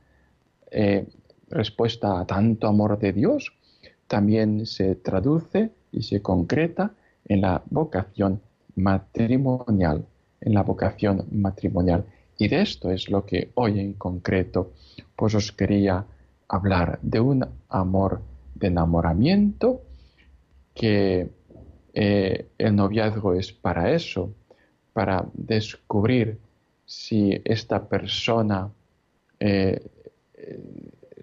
eh, 0.69 1.07
respuesta 1.49 2.19
a 2.19 2.27
tanto 2.27 2.67
amor 2.67 2.99
de 2.99 3.13
Dios, 3.13 3.53
también 4.07 4.65
se 4.65 4.95
traduce 4.95 5.71
y 5.93 6.01
se 6.01 6.21
concreta 6.21 6.91
en 7.29 7.39
la 7.39 7.63
vocación 7.69 8.41
matrimonial, 8.75 10.05
en 10.41 10.53
la 10.53 10.63
vocación 10.63 11.25
matrimonial. 11.31 12.03
Y 12.37 12.47
de 12.47 12.61
esto 12.61 12.91
es 12.91 13.09
lo 13.09 13.25
que 13.25 13.51
hoy 13.55 13.79
en 13.79 13.93
concreto 13.93 14.73
pues 15.15 15.35
os 15.35 15.51
quería 15.51 16.05
hablar, 16.47 16.99
de 17.01 17.19
un 17.19 17.45
amor 17.69 18.21
de 18.55 18.67
enamoramiento, 18.67 19.81
que 20.73 21.29
eh, 21.93 22.47
el 22.57 22.75
noviazgo 22.75 23.33
es 23.33 23.51
para 23.51 23.91
eso, 23.91 24.33
para 24.93 25.25
descubrir 25.33 26.39
si 26.85 27.41
esta 27.45 27.87
persona 27.87 28.71
eh, 29.39 29.81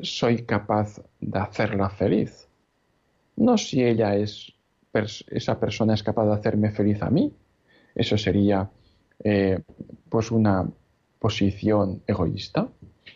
soy 0.02 0.42
capaz 0.42 1.00
de 1.20 1.38
hacerla 1.38 1.90
feliz. 1.90 2.48
No 3.36 3.56
si 3.58 3.84
ella 3.84 4.16
es, 4.16 4.52
esa 5.28 5.58
persona 5.58 5.94
es 5.94 6.02
capaz 6.02 6.26
de 6.26 6.34
hacerme 6.34 6.70
feliz 6.70 7.02
a 7.02 7.10
mí, 7.10 7.32
eso 7.94 8.16
sería 8.16 8.70
eh, 9.22 9.60
pues 10.08 10.30
una 10.30 10.68
posición 11.20 12.02
egoísta, 12.06 12.68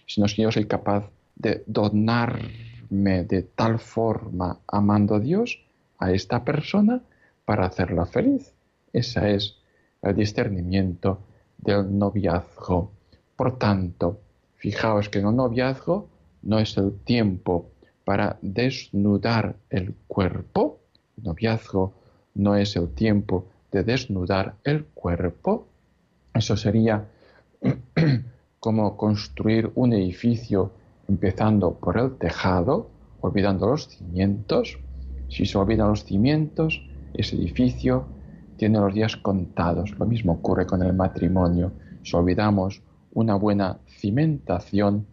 sino 0.07 0.27
que 0.27 0.43
yo 0.43 0.53
soy 0.53 0.67
capaz 0.67 1.11
de 1.35 1.65
donarme 1.67 3.25
de 3.25 3.43
tal 3.43 3.81
forma 3.81 4.61
amando 4.69 5.17
a 5.17 5.21
Dios 5.21 5.59
a 5.99 6.13
esta 6.13 6.45
persona 6.45 7.03
para 7.45 7.67
hacerla 7.67 8.07
feliz. 8.07 8.53
Ese 8.93 9.35
es 9.35 9.57
el 10.03 10.15
discernimiento 10.15 11.19
del 11.59 11.99
noviazgo. 11.99 12.93
Por 13.35 13.59
tanto, 13.59 14.21
fijaos 14.57 15.09
que 15.09 15.19
en 15.19 15.27
el 15.27 15.37
noviazgo 15.37 16.09
no 16.43 16.59
es 16.59 16.77
el 16.77 16.93
tiempo 17.05 17.71
para 18.05 18.39
desnudar 18.43 19.57
el 19.71 19.95
cuerpo, 20.07 20.79
el 21.17 21.25
noviazgo 21.25 21.95
no 22.35 22.55
es 22.55 22.77
el 22.77 22.91
tiempo 22.91 23.47
de 23.73 23.83
desnudar 23.83 24.55
el 24.63 24.85
cuerpo. 24.85 25.67
Eso 26.35 26.57
sería 26.57 27.09
como 28.61 28.97
construir 28.97 29.71
un 29.75 29.93
edificio 29.93 30.73
empezando 31.09 31.75
por 31.75 31.99
el 31.99 32.17
tejado, 32.17 32.89
olvidando 33.21 33.67
los 33.67 33.89
cimientos. 33.89 34.79
Si 35.29 35.47
se 35.47 35.59
olvidan 35.59 35.89
los 35.89 36.05
cimientos, 36.05 36.81
ese 37.15 37.37
edificio 37.37 38.07
tiene 38.57 38.79
los 38.79 38.95
días 38.95 39.17
contados. 39.17 39.99
Lo 39.99 40.07
mismo 40.07 40.33
ocurre 40.33 40.67
con 40.67 40.83
el 40.83 40.95
matrimonio. 40.95 41.73
Si 42.03 42.17
olvidamos 42.17 42.83
una 43.13 43.35
buena 43.35 43.79
cimentación, 43.87 45.07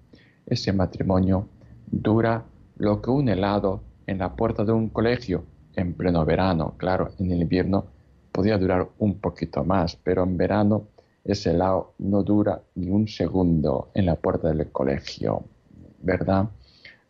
ese 0.45 0.73
matrimonio 0.73 1.47
dura 1.87 2.45
lo 2.77 3.01
que 3.01 3.11
un 3.11 3.29
helado 3.29 3.81
en 4.07 4.19
la 4.19 4.35
puerta 4.35 4.63
de 4.63 4.71
un 4.71 4.89
colegio 4.89 5.45
en 5.75 5.93
pleno 5.93 6.25
verano. 6.25 6.75
Claro, 6.77 7.11
en 7.19 7.31
el 7.31 7.41
invierno 7.41 7.85
podía 8.31 8.57
durar 8.57 8.87
un 8.99 9.19
poquito 9.19 9.63
más, 9.63 9.95
pero 9.95 10.23
en 10.23 10.37
verano 10.37 10.87
ese 11.23 11.51
helado 11.51 11.93
no 11.99 12.23
dura 12.23 12.61
ni 12.75 12.89
un 12.89 13.07
segundo 13.07 13.91
en 13.93 14.05
la 14.07 14.15
puerta 14.15 14.49
del 14.49 14.71
colegio, 14.71 15.43
¿verdad? 16.01 16.49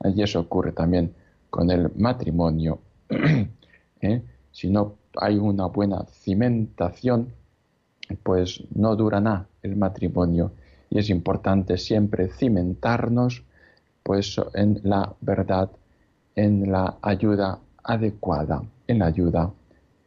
Y 0.04 0.22
eso 0.22 0.40
ocurre 0.40 0.72
también 0.72 1.14
con 1.50 1.72
el 1.72 1.92
matrimonio. 1.96 2.80
¿eh? 4.02 4.22
Si 4.52 4.70
no 4.70 4.96
hay 5.16 5.38
una 5.38 5.68
buena 5.68 6.06
cimentación, 6.12 7.34
pues 8.24 8.64
no 8.74 8.96
dura 8.96 9.22
nada 9.22 9.48
el 9.62 9.76
matrimonio. 9.76 10.52
Y 10.90 11.00
es 11.00 11.10
importante 11.10 11.78
siempre 11.78 12.28
cimentarnos 12.28 13.44
pues 14.04 14.36
en 14.56 14.82
la 14.84 15.14
verdad, 15.22 15.70
en 16.36 16.72
la 16.72 16.98
ayuda 17.02 17.60
adecuada, 17.84 18.64
en 18.88 19.00
la 19.00 19.06
ayuda 19.06 19.52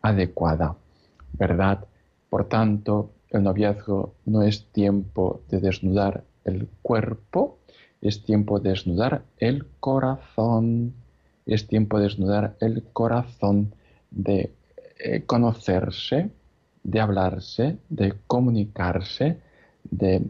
adecuada. 0.03 0.77
¿verdad? 1.39 1.85
Por 2.31 2.49
tanto, 2.49 3.11
el 3.35 3.43
noviazgo 3.43 4.15
no 4.27 4.43
es 4.43 4.67
tiempo 4.67 5.43
de 5.49 5.61
desnudar 5.61 6.25
el 6.45 6.69
cuerpo, 6.83 7.59
es 8.01 8.23
tiempo 8.23 8.61
de 8.61 8.71
desnudar 8.71 9.25
el 9.39 9.67
corazón. 9.81 10.95
es 11.47 11.67
tiempo 11.67 11.99
de 11.99 12.05
desnudar 12.05 12.57
el 12.61 12.85
corazón, 12.93 13.75
de 14.11 14.55
eh, 14.99 15.25
conocerse, 15.27 16.31
de 16.85 17.01
hablarse, 17.01 17.77
de 17.91 18.15
comunicarse, 18.27 19.41
de 19.91 20.23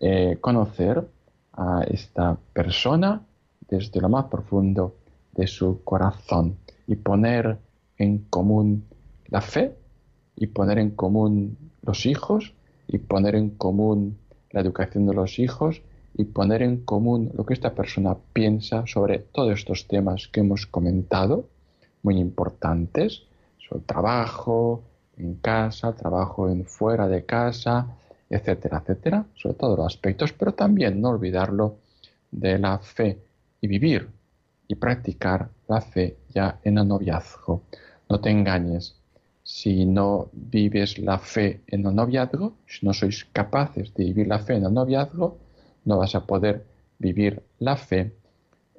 eh, 0.00 0.36
conocer 0.40 1.08
a 1.52 1.84
esta 1.88 2.36
persona 2.52 3.22
desde 3.68 4.00
lo 4.00 4.08
más 4.08 4.26
profundo 4.26 4.96
de 5.32 5.46
su 5.46 5.82
corazón 5.84 6.56
y 6.86 6.96
poner 6.96 7.58
en 7.96 8.18
común 8.30 8.84
la 9.28 9.40
fe 9.40 9.74
y 10.36 10.48
poner 10.48 10.78
en 10.78 10.90
común 10.90 11.56
los 11.88 12.04
hijos 12.04 12.52
y 12.86 12.98
poner 12.98 13.34
en 13.34 13.48
común 13.48 14.18
la 14.50 14.60
educación 14.60 15.06
de 15.06 15.14
los 15.14 15.38
hijos 15.38 15.80
y 16.14 16.24
poner 16.24 16.60
en 16.62 16.84
común 16.84 17.30
lo 17.34 17.46
que 17.46 17.54
esta 17.54 17.74
persona 17.74 18.14
piensa 18.34 18.86
sobre 18.86 19.20
todos 19.20 19.58
estos 19.58 19.88
temas 19.88 20.28
que 20.28 20.40
hemos 20.40 20.66
comentado, 20.66 21.48
muy 22.02 22.18
importantes, 22.18 23.22
sobre 23.58 23.84
trabajo 23.84 24.82
en 25.16 25.36
casa, 25.36 25.94
trabajo 25.94 26.50
en 26.50 26.66
fuera 26.66 27.08
de 27.08 27.24
casa, 27.24 27.96
etcétera, 28.28 28.82
etcétera, 28.82 29.24
sobre 29.34 29.54
todos 29.54 29.78
los 29.78 29.86
aspectos, 29.86 30.34
pero 30.34 30.52
también 30.52 31.00
no 31.00 31.08
olvidarlo 31.08 31.76
de 32.30 32.58
la 32.58 32.78
fe 32.80 33.18
y 33.62 33.66
vivir 33.66 34.08
y 34.68 34.74
practicar 34.74 35.48
la 35.66 35.80
fe 35.80 36.18
ya 36.34 36.60
en 36.62 36.76
el 36.76 36.86
noviazgo. 36.86 37.62
No 38.10 38.20
te 38.20 38.30
engañes, 38.30 38.97
si 39.48 39.86
no 39.86 40.28
vives 40.32 40.98
la 40.98 41.18
fe 41.18 41.62
en 41.68 41.86
el 41.86 41.94
noviazgo, 41.94 42.58
si 42.66 42.84
no 42.84 42.92
sois 42.92 43.24
capaces 43.32 43.94
de 43.94 44.04
vivir 44.04 44.26
la 44.28 44.40
fe 44.40 44.56
en 44.56 44.66
el 44.66 44.74
noviazgo, 44.74 45.38
no 45.86 45.96
vas 45.96 46.14
a 46.14 46.26
poder 46.26 46.66
vivir 46.98 47.42
la 47.60 47.74
fe 47.74 48.12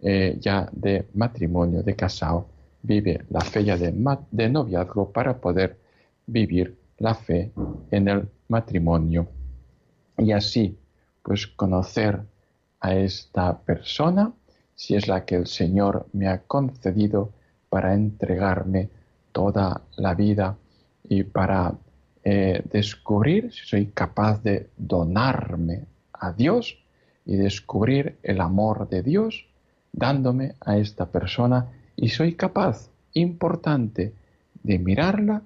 eh, 0.03 0.38
ya 0.39 0.69
de 0.71 1.07
matrimonio, 1.15 1.81
de 1.81 1.95
casado. 1.95 2.45
Vive 2.83 3.25
la 3.31 3.41
fe 3.41 3.63
ya 3.63 3.77
de, 3.77 3.91
de 4.29 4.49
noviazgo 4.49 5.11
para 5.11 5.41
poder 5.41 5.75
vivir 6.27 6.77
la 6.99 7.15
fe 7.15 7.51
en 7.89 8.07
el 8.07 8.29
matrimonio. 8.47 9.27
Y 10.19 10.31
así, 10.33 10.77
pues 11.23 11.47
conocer 11.47 12.21
a 12.79 12.93
esta 12.93 13.57
persona, 13.57 14.31
si 14.75 14.93
es 14.93 15.07
la 15.07 15.25
que 15.25 15.33
el 15.33 15.47
Señor 15.47 16.05
me 16.13 16.27
ha 16.27 16.43
concedido 16.43 17.31
para 17.69 17.95
entregarme 17.95 18.89
toda 19.31 19.81
la 19.98 20.13
vida 20.15 20.57
y 21.03 21.24
para 21.24 21.74
eh, 22.24 22.62
descubrir 22.71 23.51
si 23.53 23.65
soy 23.65 23.86
capaz 23.88 24.41
de 24.43 24.69
donarme 24.77 25.86
a 26.13 26.31
Dios 26.31 26.77
y 27.25 27.36
descubrir 27.36 28.17
el 28.24 28.41
amor 28.41 28.89
de 28.89 29.03
Dios 29.03 29.45
dándome 29.91 30.55
a 30.62 30.77
esta 30.77 31.07
persona 31.07 31.67
y 31.95 32.09
soy 32.09 32.36
capaz, 32.36 32.89
importante, 33.13 34.13
de 34.63 34.79
mirarla 34.79 35.43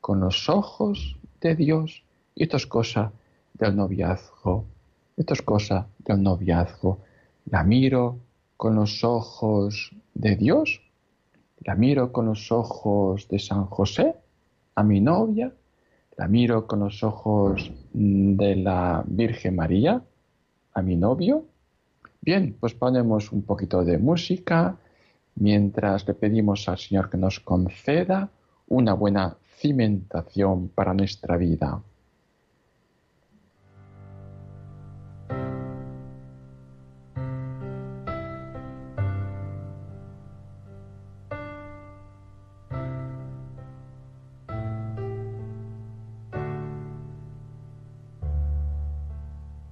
con 0.00 0.20
los 0.20 0.48
ojos 0.48 1.16
de 1.40 1.54
Dios. 1.54 2.04
Y 2.34 2.44
esto 2.44 2.56
es 2.56 2.66
cosa 2.66 3.12
del 3.54 3.76
noviazgo. 3.76 4.64
Esto 5.16 5.34
es 5.34 5.42
cosa 5.42 5.86
del 5.98 6.22
noviazgo. 6.22 7.00
La 7.46 7.64
miro 7.64 8.18
con 8.56 8.74
los 8.74 9.02
ojos 9.04 9.92
de 10.14 10.36
Dios. 10.36 10.80
La 11.64 11.74
miro 11.74 12.12
con 12.12 12.26
los 12.26 12.52
ojos 12.52 13.28
de 13.28 13.38
San 13.38 13.66
José, 13.66 14.14
a 14.74 14.82
mi 14.82 15.00
novia. 15.00 15.52
La 16.16 16.28
miro 16.28 16.66
con 16.66 16.80
los 16.80 17.02
ojos 17.02 17.70
de 17.92 18.56
la 18.56 19.04
Virgen 19.06 19.56
María, 19.56 20.02
a 20.72 20.82
mi 20.82 20.96
novio? 20.96 21.46
Bien, 22.20 22.56
pues 22.58 22.74
ponemos 22.74 23.32
un 23.32 23.42
poquito 23.42 23.84
de 23.84 23.98
música 23.98 24.76
mientras 25.36 26.06
le 26.06 26.14
pedimos 26.14 26.68
al 26.68 26.78
Señor 26.78 27.10
que 27.10 27.16
nos 27.16 27.40
conceda 27.40 28.30
una 28.68 28.94
buena 28.94 29.36
cimentación 29.58 30.68
para 30.68 30.92
nuestra 30.94 31.36
vida. 31.36 31.82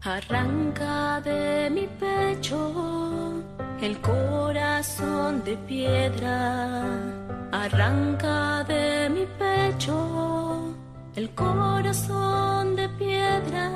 Arranca 0.06 1.22
de 1.22 1.70
mi 1.70 1.86
pecho 1.86 3.42
el 3.80 3.98
corazón 4.02 5.42
de 5.42 5.56
piedra. 5.56 6.84
Arranca 7.50 8.64
de 8.64 9.08
mi 9.08 9.24
pecho 9.24 10.74
el 11.16 11.30
corazón 11.30 12.76
de 12.76 12.86
piedra 12.90 13.70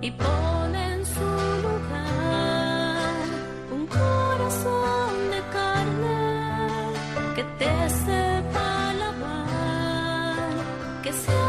y 0.00 0.10
pone 0.10 0.94
en 0.94 1.06
su 1.06 1.30
lugar 1.66 3.14
un 3.70 3.86
corazón 3.86 5.12
de 5.30 5.40
carne 5.56 6.18
que 7.36 7.44
te 7.60 7.88
sepa 7.88 8.92
lavar, 8.94 10.54
que 11.04 11.12
sea 11.12 11.43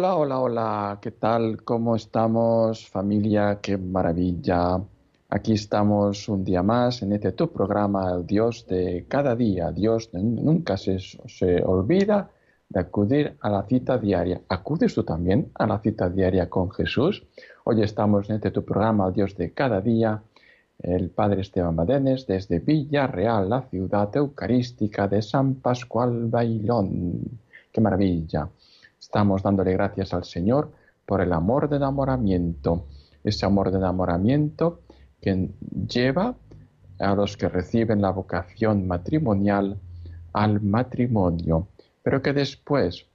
Hola, 0.00 0.16
hola, 0.16 0.40
hola, 0.40 0.98
¿qué 1.02 1.10
tal? 1.10 1.62
¿Cómo 1.62 1.94
estamos 1.94 2.88
familia? 2.88 3.58
Qué 3.60 3.76
maravilla. 3.76 4.80
Aquí 5.28 5.52
estamos 5.52 6.26
un 6.26 6.42
día 6.42 6.62
más 6.62 7.02
en 7.02 7.12
este 7.12 7.32
tu 7.32 7.52
programa, 7.52 8.16
Dios 8.20 8.66
de 8.66 9.04
cada 9.06 9.36
día. 9.36 9.70
Dios 9.72 10.08
nunca 10.14 10.78
se, 10.78 11.00
se 11.00 11.62
olvida 11.62 12.30
de 12.70 12.80
acudir 12.80 13.36
a 13.42 13.50
la 13.50 13.62
cita 13.64 13.98
diaria. 13.98 14.40
¿Acudes 14.48 14.94
tú 14.94 15.04
también 15.04 15.50
a 15.52 15.66
la 15.66 15.78
cita 15.80 16.08
diaria 16.08 16.48
con 16.48 16.70
Jesús? 16.70 17.22
Hoy 17.64 17.82
estamos 17.82 18.30
en 18.30 18.36
este 18.36 18.52
tu 18.52 18.64
programa, 18.64 19.10
Dios 19.10 19.36
de 19.36 19.52
cada 19.52 19.82
día. 19.82 20.22
El 20.78 21.10
Padre 21.10 21.42
Esteban 21.42 21.76
Badenes 21.76 22.26
desde 22.26 22.58
Villarreal, 22.58 23.50
la 23.50 23.68
ciudad 23.68 24.08
eucarística 24.16 25.06
de 25.08 25.20
San 25.20 25.56
Pascual 25.56 26.28
Bailón. 26.28 27.20
¡Qué 27.70 27.82
maravilla! 27.82 28.48
Estamos 29.00 29.42
dándole 29.42 29.72
gracias 29.72 30.12
al 30.12 30.24
Señor 30.24 30.72
por 31.06 31.22
el 31.22 31.32
amor 31.32 31.70
de 31.70 31.76
enamoramiento, 31.76 32.86
ese 33.24 33.46
amor 33.46 33.70
de 33.70 33.78
enamoramiento 33.78 34.82
que 35.22 35.48
lleva 35.88 36.36
a 36.98 37.14
los 37.14 37.38
que 37.38 37.48
reciben 37.48 38.02
la 38.02 38.10
vocación 38.10 38.86
matrimonial 38.86 39.78
al 40.34 40.60
matrimonio, 40.60 41.68
pero 42.02 42.20
que 42.20 42.34
después 42.34 43.06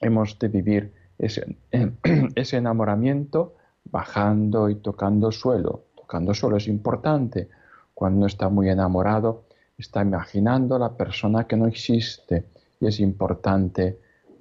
hemos 0.00 0.38
de 0.38 0.48
vivir 0.48 0.94
ese, 1.18 1.54
enamoramiento 2.56 3.56
bajando 3.84 4.70
y 4.70 4.76
tocando 4.76 5.30
suelo. 5.30 5.84
Tocando 5.96 6.32
suelo 6.32 6.56
es 6.56 6.66
importante. 6.66 7.50
Cuando 7.92 8.24
está 8.24 8.48
muy 8.48 8.70
enamorado, 8.70 9.44
está 9.76 10.00
imaginando 10.00 10.78
la 10.78 10.96
persona 10.96 11.46
que 11.46 11.56
no 11.56 11.66
existe 11.66 12.46
y 12.80 12.86
es 12.86 13.00
importante 13.00 13.98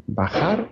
bajar 0.08 0.70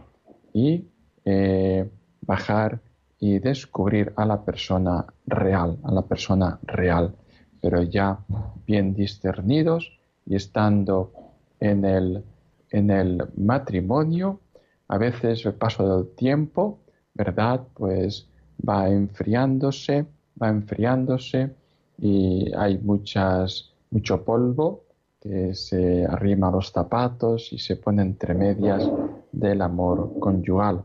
y 0.54 0.86
eh, 1.26 1.90
bajar 2.22 2.82
y 3.20 3.40
descubrir 3.40 4.14
a 4.16 4.26
la 4.26 4.44
persona 4.44 5.06
real, 5.26 5.78
a 5.84 5.92
la 5.92 6.04
persona 6.04 6.60
real, 6.64 7.16
pero 7.62 7.82
ya 7.84 8.20
bien 8.66 8.94
discernidos 8.94 9.92
y 10.26 10.36
estando 10.36 11.12
en 11.60 11.86
el, 11.86 12.24
en 12.70 12.92
el 12.92 13.24
matrimonio, 13.38 14.40
a 14.88 14.98
veces 14.98 15.46
el 15.46 15.54
paso 15.54 15.98
del 15.98 16.16
tiempo, 16.16 16.80
¿verdad? 17.14 17.62
Pues 17.74 18.30
va 18.68 18.90
enfriándose, 18.90 20.06
va 20.42 20.50
enfriándose 20.50 21.56
y 21.98 22.52
hay 22.56 22.78
muchas, 22.78 23.74
mucho 23.90 24.24
polvo 24.24 24.84
que 25.20 25.56
se 25.56 26.06
arrima 26.06 26.50
a 26.50 26.52
los 26.52 26.72
zapatos 26.72 27.52
y 27.52 27.58
se 27.58 27.76
pone 27.76 28.04
entre 28.04 28.34
medias 28.34 28.90
del 29.40 29.62
amor 29.62 30.14
conyugal. 30.20 30.84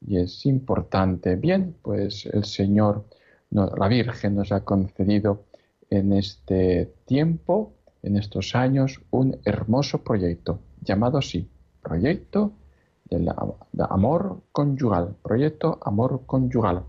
Y 0.00 0.18
es 0.18 0.46
importante, 0.46 1.36
bien, 1.36 1.76
pues 1.82 2.26
el 2.26 2.44
Señor, 2.44 3.04
la 3.50 3.88
Virgen 3.88 4.36
nos 4.36 4.50
ha 4.52 4.64
concedido 4.64 5.44
en 5.90 6.12
este 6.12 6.92
tiempo, 7.06 7.72
en 8.02 8.16
estos 8.16 8.54
años, 8.54 9.00
un 9.10 9.38
hermoso 9.44 10.02
proyecto, 10.02 10.58
llamado 10.80 11.18
así, 11.18 11.48
Proyecto 11.82 12.52
del 13.10 13.28
Amor 13.90 14.40
Conyugal, 14.52 15.16
Proyecto 15.22 15.78
Amor 15.82 16.22
Conyugal. 16.26 16.82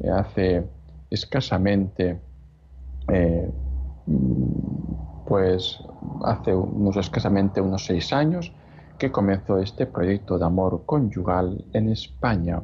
Eh, 0.00 0.08
hace 0.08 0.64
escasamente 1.10 2.18
eh, 3.08 3.50
pues 5.26 5.78
hace 6.24 6.54
unos 6.54 6.96
escasamente 6.96 7.60
unos 7.60 7.84
seis 7.86 8.12
años 8.12 8.52
que 9.02 9.10
comenzó 9.10 9.58
este 9.58 9.86
proyecto 9.86 10.38
de 10.38 10.44
amor 10.44 10.84
conyugal 10.86 11.64
en 11.72 11.88
España. 11.88 12.62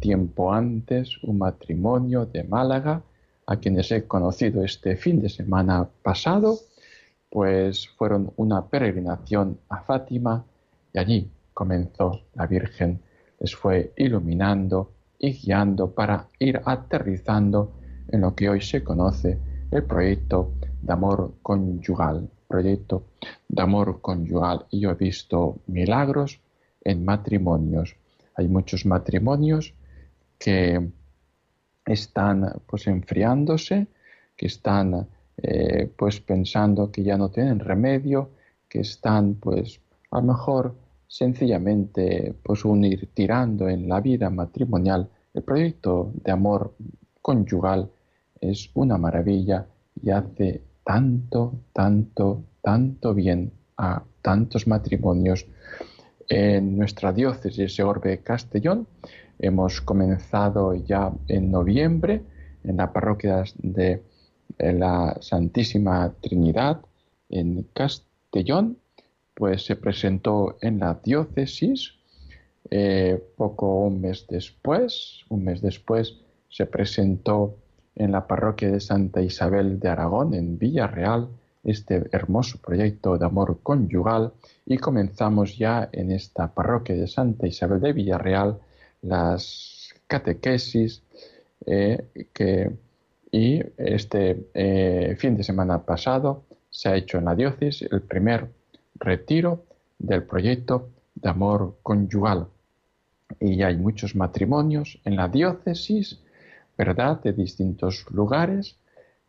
Tiempo 0.00 0.50
antes, 0.50 1.22
un 1.22 1.36
matrimonio 1.36 2.24
de 2.24 2.44
Málaga, 2.44 3.02
a 3.46 3.56
quienes 3.56 3.92
he 3.92 4.06
conocido 4.06 4.64
este 4.64 4.96
fin 4.96 5.20
de 5.20 5.28
semana 5.28 5.86
pasado, 6.02 6.56
pues 7.28 7.90
fueron 7.90 8.32
una 8.36 8.64
peregrinación 8.64 9.58
a 9.68 9.82
Fátima 9.82 10.46
y 10.94 10.98
allí 10.98 11.30
comenzó 11.52 12.22
la 12.32 12.46
Virgen, 12.46 13.02
les 13.38 13.54
fue 13.54 13.92
iluminando 13.98 14.92
y 15.18 15.32
guiando 15.32 15.90
para 15.90 16.28
ir 16.38 16.58
aterrizando 16.64 17.72
en 18.08 18.22
lo 18.22 18.34
que 18.34 18.48
hoy 18.48 18.62
se 18.62 18.82
conoce 18.82 19.38
el 19.70 19.84
proyecto 19.84 20.52
de 20.80 20.92
amor 20.94 21.34
conyugal, 21.42 22.30
proyecto 22.48 23.02
de 23.48 23.62
amor 23.62 24.00
conyugal. 24.00 24.66
Y 24.70 24.80
yo 24.80 24.90
he 24.90 24.94
visto 24.94 25.58
milagros 25.66 26.40
en 26.84 27.04
matrimonios. 27.04 27.96
Hay 28.34 28.48
muchos 28.48 28.86
matrimonios 28.86 29.74
que 30.38 30.90
están 31.84 32.60
pues 32.66 32.86
enfriándose, 32.86 33.86
que 34.36 34.46
están 34.46 35.08
eh, 35.38 35.90
pues 35.96 36.20
pensando 36.20 36.90
que 36.90 37.02
ya 37.02 37.16
no 37.16 37.30
tienen 37.30 37.60
remedio, 37.60 38.30
que 38.68 38.80
están 38.80 39.34
pues 39.34 39.80
a 40.10 40.20
lo 40.20 40.22
mejor 40.22 40.74
sencillamente 41.08 42.34
pues 42.42 42.64
unir 42.64 43.08
tirando 43.14 43.68
en 43.68 43.88
la 43.88 44.00
vida 44.00 44.30
matrimonial. 44.30 45.08
El 45.32 45.42
proyecto 45.42 46.12
de 46.24 46.32
amor 46.32 46.74
conyugal 47.22 47.90
es 48.40 48.70
una 48.74 48.98
maravilla 48.98 49.66
y 50.02 50.10
hace 50.10 50.62
tanto, 50.84 51.54
tanto, 51.72 52.44
tanto 52.66 53.14
bien 53.14 53.52
a 53.76 54.02
tantos 54.22 54.66
matrimonios. 54.66 55.46
En 56.28 56.76
nuestra 56.76 57.12
diócesis 57.12 57.76
de 57.76 57.84
Orbe 57.84 58.18
Castellón 58.24 58.88
hemos 59.38 59.80
comenzado 59.80 60.74
ya 60.74 61.12
en 61.28 61.52
noviembre 61.52 62.22
en 62.64 62.78
la 62.78 62.92
parroquia 62.92 63.44
de 63.58 64.02
la 64.58 65.16
Santísima 65.20 66.12
Trinidad 66.20 66.80
en 67.28 67.68
Castellón, 67.72 68.78
pues 69.34 69.64
se 69.64 69.76
presentó 69.76 70.58
en 70.60 70.80
la 70.80 70.98
diócesis. 71.04 71.92
Eh, 72.68 73.22
poco 73.36 73.82
un 73.82 74.00
mes 74.00 74.26
después, 74.28 75.20
un 75.28 75.44
mes 75.44 75.62
después, 75.62 76.16
se 76.48 76.66
presentó 76.66 77.58
en 77.94 78.10
la 78.10 78.26
parroquia 78.26 78.72
de 78.72 78.80
Santa 78.80 79.22
Isabel 79.22 79.78
de 79.78 79.88
Aragón, 79.88 80.34
en 80.34 80.58
Villarreal, 80.58 81.28
este 81.66 82.08
hermoso 82.12 82.58
proyecto 82.58 83.18
de 83.18 83.26
amor 83.26 83.58
conyugal 83.62 84.32
y 84.64 84.78
comenzamos 84.78 85.58
ya 85.58 85.88
en 85.92 86.12
esta 86.12 86.54
parroquia 86.54 86.94
de 86.94 87.08
Santa 87.08 87.46
Isabel 87.46 87.80
de 87.80 87.92
Villarreal 87.92 88.58
las 89.02 89.92
catequesis 90.06 91.02
eh, 91.66 92.28
que, 92.32 92.70
y 93.32 93.60
este 93.76 94.48
eh, 94.54 95.16
fin 95.18 95.36
de 95.36 95.42
semana 95.42 95.84
pasado 95.84 96.44
se 96.70 96.88
ha 96.88 96.96
hecho 96.96 97.18
en 97.18 97.24
la 97.24 97.34
diócesis 97.34 97.88
el 97.90 98.02
primer 98.02 98.48
retiro 98.94 99.64
del 99.98 100.22
proyecto 100.22 100.90
de 101.14 101.28
amor 101.28 101.78
conyugal 101.82 102.46
y 103.40 103.62
hay 103.62 103.76
muchos 103.76 104.14
matrimonios 104.14 105.00
en 105.04 105.16
la 105.16 105.26
diócesis 105.26 106.20
¿verdad?, 106.76 107.20
de 107.22 107.32
distintos 107.32 108.06
lugares, 108.10 108.76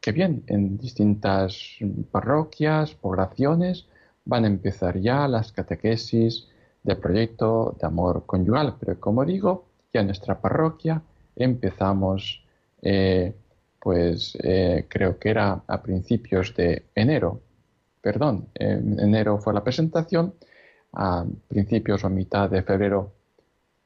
que 0.02 0.12
bien, 0.12 0.44
en 0.48 0.78
distintas 0.78 1.78
parroquias, 2.12 2.94
poblaciones, 2.96 3.88
van 4.26 4.44
a 4.44 4.48
empezar 4.48 5.00
ya 5.00 5.28
las 5.28 5.52
catequesis 5.52 6.48
del 6.84 6.98
proyecto 6.98 7.76
de 7.80 7.88
amor 7.88 8.26
conyugal. 8.26 8.76
Pero 8.80 9.00
como 9.00 9.26
digo, 9.26 9.66
ya 9.94 10.02
en 10.02 10.08
nuestra 10.08 10.40
parroquia 10.40 11.02
empezamos, 11.36 12.44
eh, 12.82 13.34
pues 13.80 14.38
eh, 14.42 14.86
creo 14.88 15.18
que 15.18 15.30
era 15.30 15.62
a 15.68 15.82
principios 15.82 16.56
de 16.56 16.86
enero, 16.96 17.42
perdón, 18.02 18.48
en 18.54 19.00
enero 19.00 19.38
fue 19.40 19.54
la 19.54 19.64
presentación, 19.64 20.34
a 20.94 21.26
principios 21.48 22.04
o 22.04 22.10
mitad 22.10 22.50
de 22.50 22.64
febrero, 22.64 23.12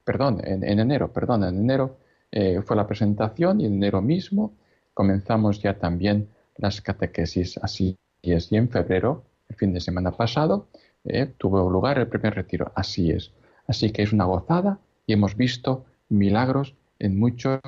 perdón, 0.03 0.41
en 0.43 0.79
enero, 0.79 1.11
perdón, 1.11 1.43
en 1.43 1.57
enero 1.57 1.97
eh, 2.31 2.61
fue 2.63 2.77
la 2.77 2.87
presentación 2.87 3.59
y 3.59 3.65
en 3.65 3.73
enero 3.73 4.01
mismo 4.01 4.53
comenzamos 4.93 5.61
ya 5.61 5.77
también 5.77 6.29
las 6.57 6.81
catequesis. 6.81 7.57
Así 7.57 7.97
es. 8.21 8.51
Y 8.51 8.57
en 8.57 8.69
febrero, 8.69 9.23
el 9.49 9.55
fin 9.55 9.73
de 9.73 9.79
semana 9.79 10.11
pasado, 10.11 10.67
eh, 11.03 11.33
tuvo 11.37 11.69
lugar 11.69 11.97
el 11.99 12.07
primer 12.07 12.35
retiro. 12.35 12.71
Así 12.75 13.11
es. 13.11 13.31
Así 13.67 13.91
que 13.91 14.03
es 14.03 14.13
una 14.13 14.25
gozada 14.25 14.79
y 15.05 15.13
hemos 15.13 15.35
visto 15.35 15.85
milagros 16.09 16.75
en 16.99 17.19
muchos 17.19 17.59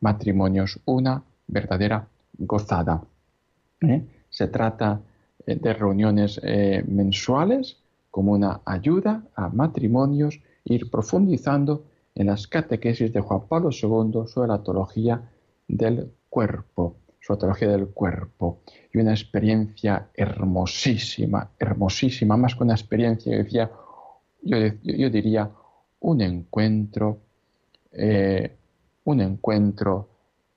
matrimonios. 0.00 0.80
Una 0.84 1.22
verdadera 1.46 2.08
gozada. 2.38 3.02
¿eh? 3.82 4.04
Se 4.30 4.48
trata 4.48 5.00
de 5.44 5.74
reuniones 5.74 6.40
mensuales 6.86 7.82
como 8.12 8.32
una 8.32 8.60
ayuda 8.66 9.24
a 9.34 9.48
matrimonios, 9.48 10.40
ir 10.64 10.90
profundizando 10.90 11.84
en 12.14 12.26
las 12.26 12.46
catequesis 12.46 13.12
de 13.12 13.20
Juan 13.20 13.48
Pablo 13.48 13.70
II 13.70 14.26
sobre 14.26 14.48
la 14.48 14.62
teología 14.62 15.30
del 15.66 16.12
cuerpo, 16.32 16.96
su 17.20 17.36
teología 17.36 17.68
del 17.68 17.88
cuerpo, 17.88 18.62
y 18.90 18.98
una 18.98 19.10
experiencia 19.10 20.08
hermosísima, 20.14 21.50
hermosísima, 21.58 22.38
más 22.38 22.54
que 22.54 22.64
una 22.64 22.72
experiencia, 22.72 23.36
decía, 23.36 23.70
yo, 24.40 25.10
diría, 25.10 25.50
un 26.00 26.22
encuentro, 26.22 27.18
eh, 27.92 28.56
un 29.04 29.20
encuentro 29.20 30.08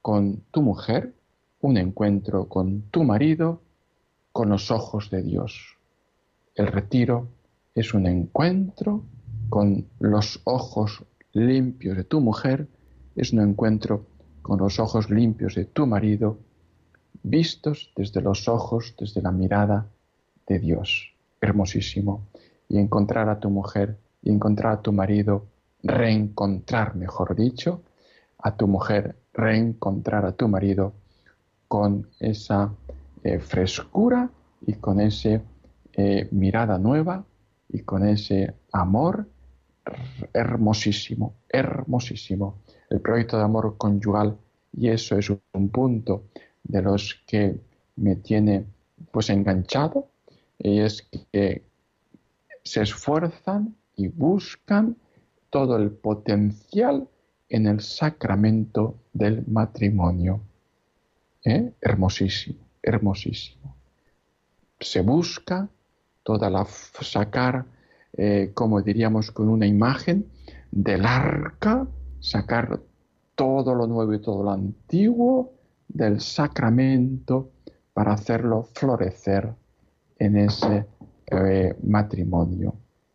con 0.01 0.43
tu 0.51 0.61
mujer, 0.61 1.13
un 1.59 1.75
encuentro 1.75 2.47
con 2.47 2.83
tu 2.83 3.03
marido, 3.03 3.59
con 4.31 4.47
los 4.47 4.71
ojos 4.71 5.09
de 5.09 5.23
Dios. 5.23 5.77
El 6.55 6.67
retiro 6.67 7.27
es 7.73 7.93
un 7.93 8.07
encuentro 8.07 9.03
con 9.49 9.85
los 9.99 10.39
ojos 10.45 11.03
limpios 11.33 11.97
de 11.97 12.05
tu 12.05 12.21
mujer 12.21 12.69
es 13.15 13.31
un 13.33 13.41
encuentro 13.41 14.05
con 14.45 14.59
los 14.59 14.79
ojos 14.79 15.09
limpios 15.09 15.55
de 15.55 15.65
tu 15.65 15.87
marido, 15.87 16.37
vistos 17.23 17.91
desde 17.95 18.21
los 18.21 18.47
ojos, 18.47 18.93
desde 18.95 19.19
la 19.19 19.31
mirada 19.31 19.87
de 20.45 20.59
Dios. 20.59 21.15
Hermosísimo. 21.41 22.27
Y 22.69 22.77
encontrar 22.77 23.27
a 23.27 23.39
tu 23.39 23.49
mujer 23.49 23.97
y 24.21 24.29
encontrar 24.29 24.73
a 24.73 24.81
tu 24.83 24.93
marido, 24.93 25.47
reencontrar, 25.81 26.95
mejor 26.95 27.35
dicho, 27.35 27.81
a 28.37 28.55
tu 28.55 28.67
mujer, 28.67 29.15
reencontrar 29.33 30.27
a 30.27 30.33
tu 30.33 30.47
marido 30.47 30.93
con 31.67 32.07
esa 32.19 32.71
eh, 33.23 33.39
frescura 33.39 34.29
y 34.61 34.73
con 34.73 35.01
esa 35.01 35.41
eh, 35.93 36.27
mirada 36.29 36.77
nueva 36.77 37.25
y 37.69 37.79
con 37.79 38.07
ese 38.07 38.53
amor 38.71 39.27
hermosísimo, 40.33 41.33
hermosísimo. 41.49 42.59
El 42.95 43.01
proyecto 43.01 43.37
de 43.37 43.43
amor 43.43 43.75
conyugal 43.77 44.37
y 44.71 44.87
eso 44.87 45.17
es 45.17 45.29
un 45.29 45.67
punto 45.67 46.23
de 46.63 46.81
los 46.81 47.21
que 47.27 47.59
me 47.97 48.15
tiene 48.15 48.63
pues 49.11 49.29
enganchado 49.29 50.07
y 50.57 50.79
es 50.79 51.05
que 51.33 51.65
se 52.63 52.83
esfuerzan 52.83 53.75
y 53.97 54.07
buscan 54.07 54.95
todo 55.49 55.75
el 55.75 55.91
potencial 55.91 57.09
en 57.49 57.67
el 57.67 57.81
sacramento 57.81 58.95
del 59.11 59.43
matrimonio. 59.45 60.39
¿Eh? 61.43 61.73
Hermosísimo, 61.81 62.59
hermosísimo. 62.81 63.75
Se 64.79 65.01
busca 65.01 65.67
toda 66.23 66.49
la 66.49 66.65
sacar, 66.65 67.65
eh, 68.13 68.51
como 68.53 68.81
diríamos, 68.81 69.31
con 69.31 69.49
una 69.49 69.67
imagen 69.67 70.27
del 70.71 71.05
arca, 71.05 71.85
sacar 72.25 72.79
todo 73.35 73.75
lo 73.75 73.85
nuevo 73.85 74.13
y 74.13 74.21
todo 74.21 74.43
lo 74.43 74.51
antiguo 74.51 75.53
del 75.87 76.19
sacramento 76.19 77.51
para 77.93 78.13
hacerlo 78.13 78.63
florecer 78.63 79.53
en 80.17 80.37
ese 80.37 80.87
eh, 81.27 81.75
matrimonio, 81.83 82.73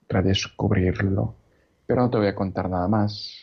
redescubrirlo. 0.08 1.34
Pero 1.86 2.02
no 2.02 2.10
te 2.10 2.18
voy 2.18 2.28
a 2.28 2.34
contar 2.34 2.70
nada 2.70 2.86
más. 2.86 3.34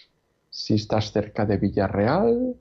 Si 0.50 0.76
estás 0.76 1.12
cerca 1.12 1.46
de 1.46 1.58
Villarreal, 1.58 2.56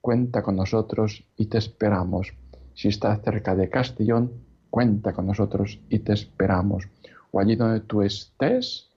cuenta 0.00 0.42
con 0.42 0.56
nosotros 0.56 1.24
y 1.36 1.46
te 1.46 1.58
esperamos. 1.58 2.32
Si 2.74 2.88
estás 2.88 3.20
cerca 3.22 3.54
de 3.54 3.68
Castellón, 3.68 4.32
cuenta 4.70 5.12
con 5.12 5.26
nosotros 5.26 5.78
y 5.90 5.98
te 5.98 6.14
esperamos. 6.14 6.88
O 7.32 7.40
allí 7.40 7.54
donde 7.54 7.80
tú 7.80 8.02
estés, 8.02 8.88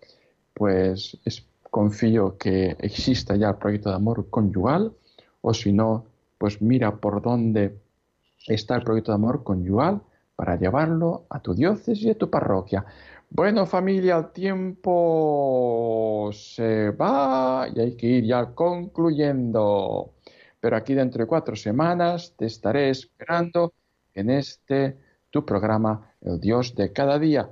pues 0.54 1.18
confío 1.70 2.38
que 2.38 2.76
exista 2.80 3.36
ya 3.36 3.50
el 3.50 3.56
proyecto 3.56 3.90
de 3.90 3.96
amor 3.96 4.30
conyugal, 4.30 4.94
o 5.42 5.54
si 5.54 5.72
no, 5.72 6.06
pues 6.38 6.62
mira 6.62 6.96
por 6.98 7.22
dónde 7.22 7.78
está 8.48 8.76
el 8.76 8.84
proyecto 8.84 9.12
de 9.12 9.16
amor 9.16 9.44
conyugal 9.44 10.02
para 10.36 10.56
llevarlo 10.58 11.26
a 11.30 11.42
tu 11.42 11.54
diócesis 11.54 12.04
y 12.04 12.10
a 12.12 12.18
tu 12.18 12.30
parroquia. 12.30 12.86
Bueno, 13.30 13.66
familia, 13.66 14.18
el 14.18 14.32
tiempo 14.32 16.30
se 16.34 16.92
va 16.92 17.68
y 17.74 17.80
hay 17.80 17.96
que 17.96 18.08
ir 18.08 18.26
ya 18.26 18.46
concluyendo. 18.56 20.14
Pero 20.60 20.76
aquí 20.76 20.94
dentro 20.94 21.22
de 21.22 21.28
cuatro 21.28 21.56
semanas 21.56 22.34
te 22.36 22.46
estaré 22.46 22.90
esperando 22.90 23.74
en 24.14 24.30
este 24.32 24.98
tu 25.30 25.46
programa, 25.46 26.12
El 26.22 26.40
Dios 26.40 26.74
de 26.74 26.92
cada 26.92 27.20
día. 27.20 27.50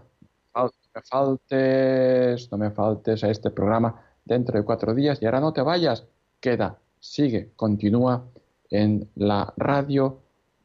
No 0.56 0.72
me 0.96 1.02
faltes, 1.04 2.52
no 2.52 2.58
me 2.58 2.72
faltes 2.72 3.24
a 3.24 3.30
este 3.30 3.52
programa 3.52 4.07
dentro 4.28 4.60
de 4.60 4.66
cuatro 4.66 4.94
días 4.94 5.20
y 5.22 5.26
ahora 5.26 5.40
no 5.40 5.54
te 5.54 5.62
vayas, 5.62 6.06
queda, 6.40 6.78
sigue, 7.00 7.52
continúa 7.56 8.26
en 8.70 9.10
la 9.16 9.54
radio 9.58 10.20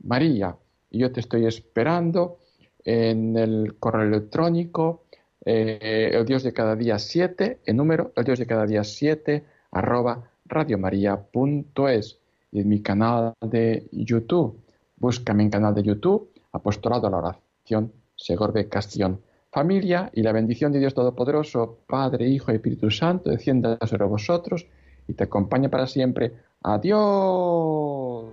María. 0.04 0.56
Y 0.90 0.98
yo 0.98 1.12
te 1.12 1.20
estoy 1.20 1.46
esperando 1.46 2.38
en 2.84 3.36
el 3.36 3.76
correo 3.78 4.02
electrónico 4.02 5.04
eh, 5.44 6.10
el 6.12 6.26
Dios 6.26 6.42
de 6.42 6.52
cada 6.52 6.76
día 6.76 6.98
7, 6.98 7.60
el 7.64 7.76
número 7.76 8.12
el 8.16 8.24
Dios 8.24 8.38
de 8.38 8.46
cada 8.46 8.66
día 8.66 8.84
7 8.84 9.44
arroba 9.70 10.30
radiomaria.es 10.44 12.18
y 12.52 12.60
en 12.60 12.68
mi 12.68 12.82
canal 12.82 13.32
de 13.40 13.88
YouTube. 13.92 14.60
Búscame 14.96 15.42
en 15.44 15.50
canal 15.50 15.74
de 15.74 15.82
YouTube, 15.82 16.30
Apostolado 16.52 17.06
a 17.06 17.10
la 17.10 17.18
Oración, 17.18 17.92
Segorbe 18.14 18.68
Castellón. 18.68 19.20
Familia 19.52 20.10
y 20.14 20.22
la 20.22 20.32
bendición 20.32 20.72
de 20.72 20.78
Dios 20.78 20.94
Todopoderoso, 20.94 21.80
Padre, 21.86 22.26
Hijo 22.26 22.50
y 22.50 22.54
Espíritu 22.54 22.90
Santo, 22.90 23.28
descienda 23.28 23.78
sobre 23.86 24.06
vosotros 24.06 24.66
y 25.06 25.12
te 25.12 25.24
acompañe 25.24 25.68
para 25.68 25.86
siempre. 25.86 26.32
Adiós. 26.62 28.32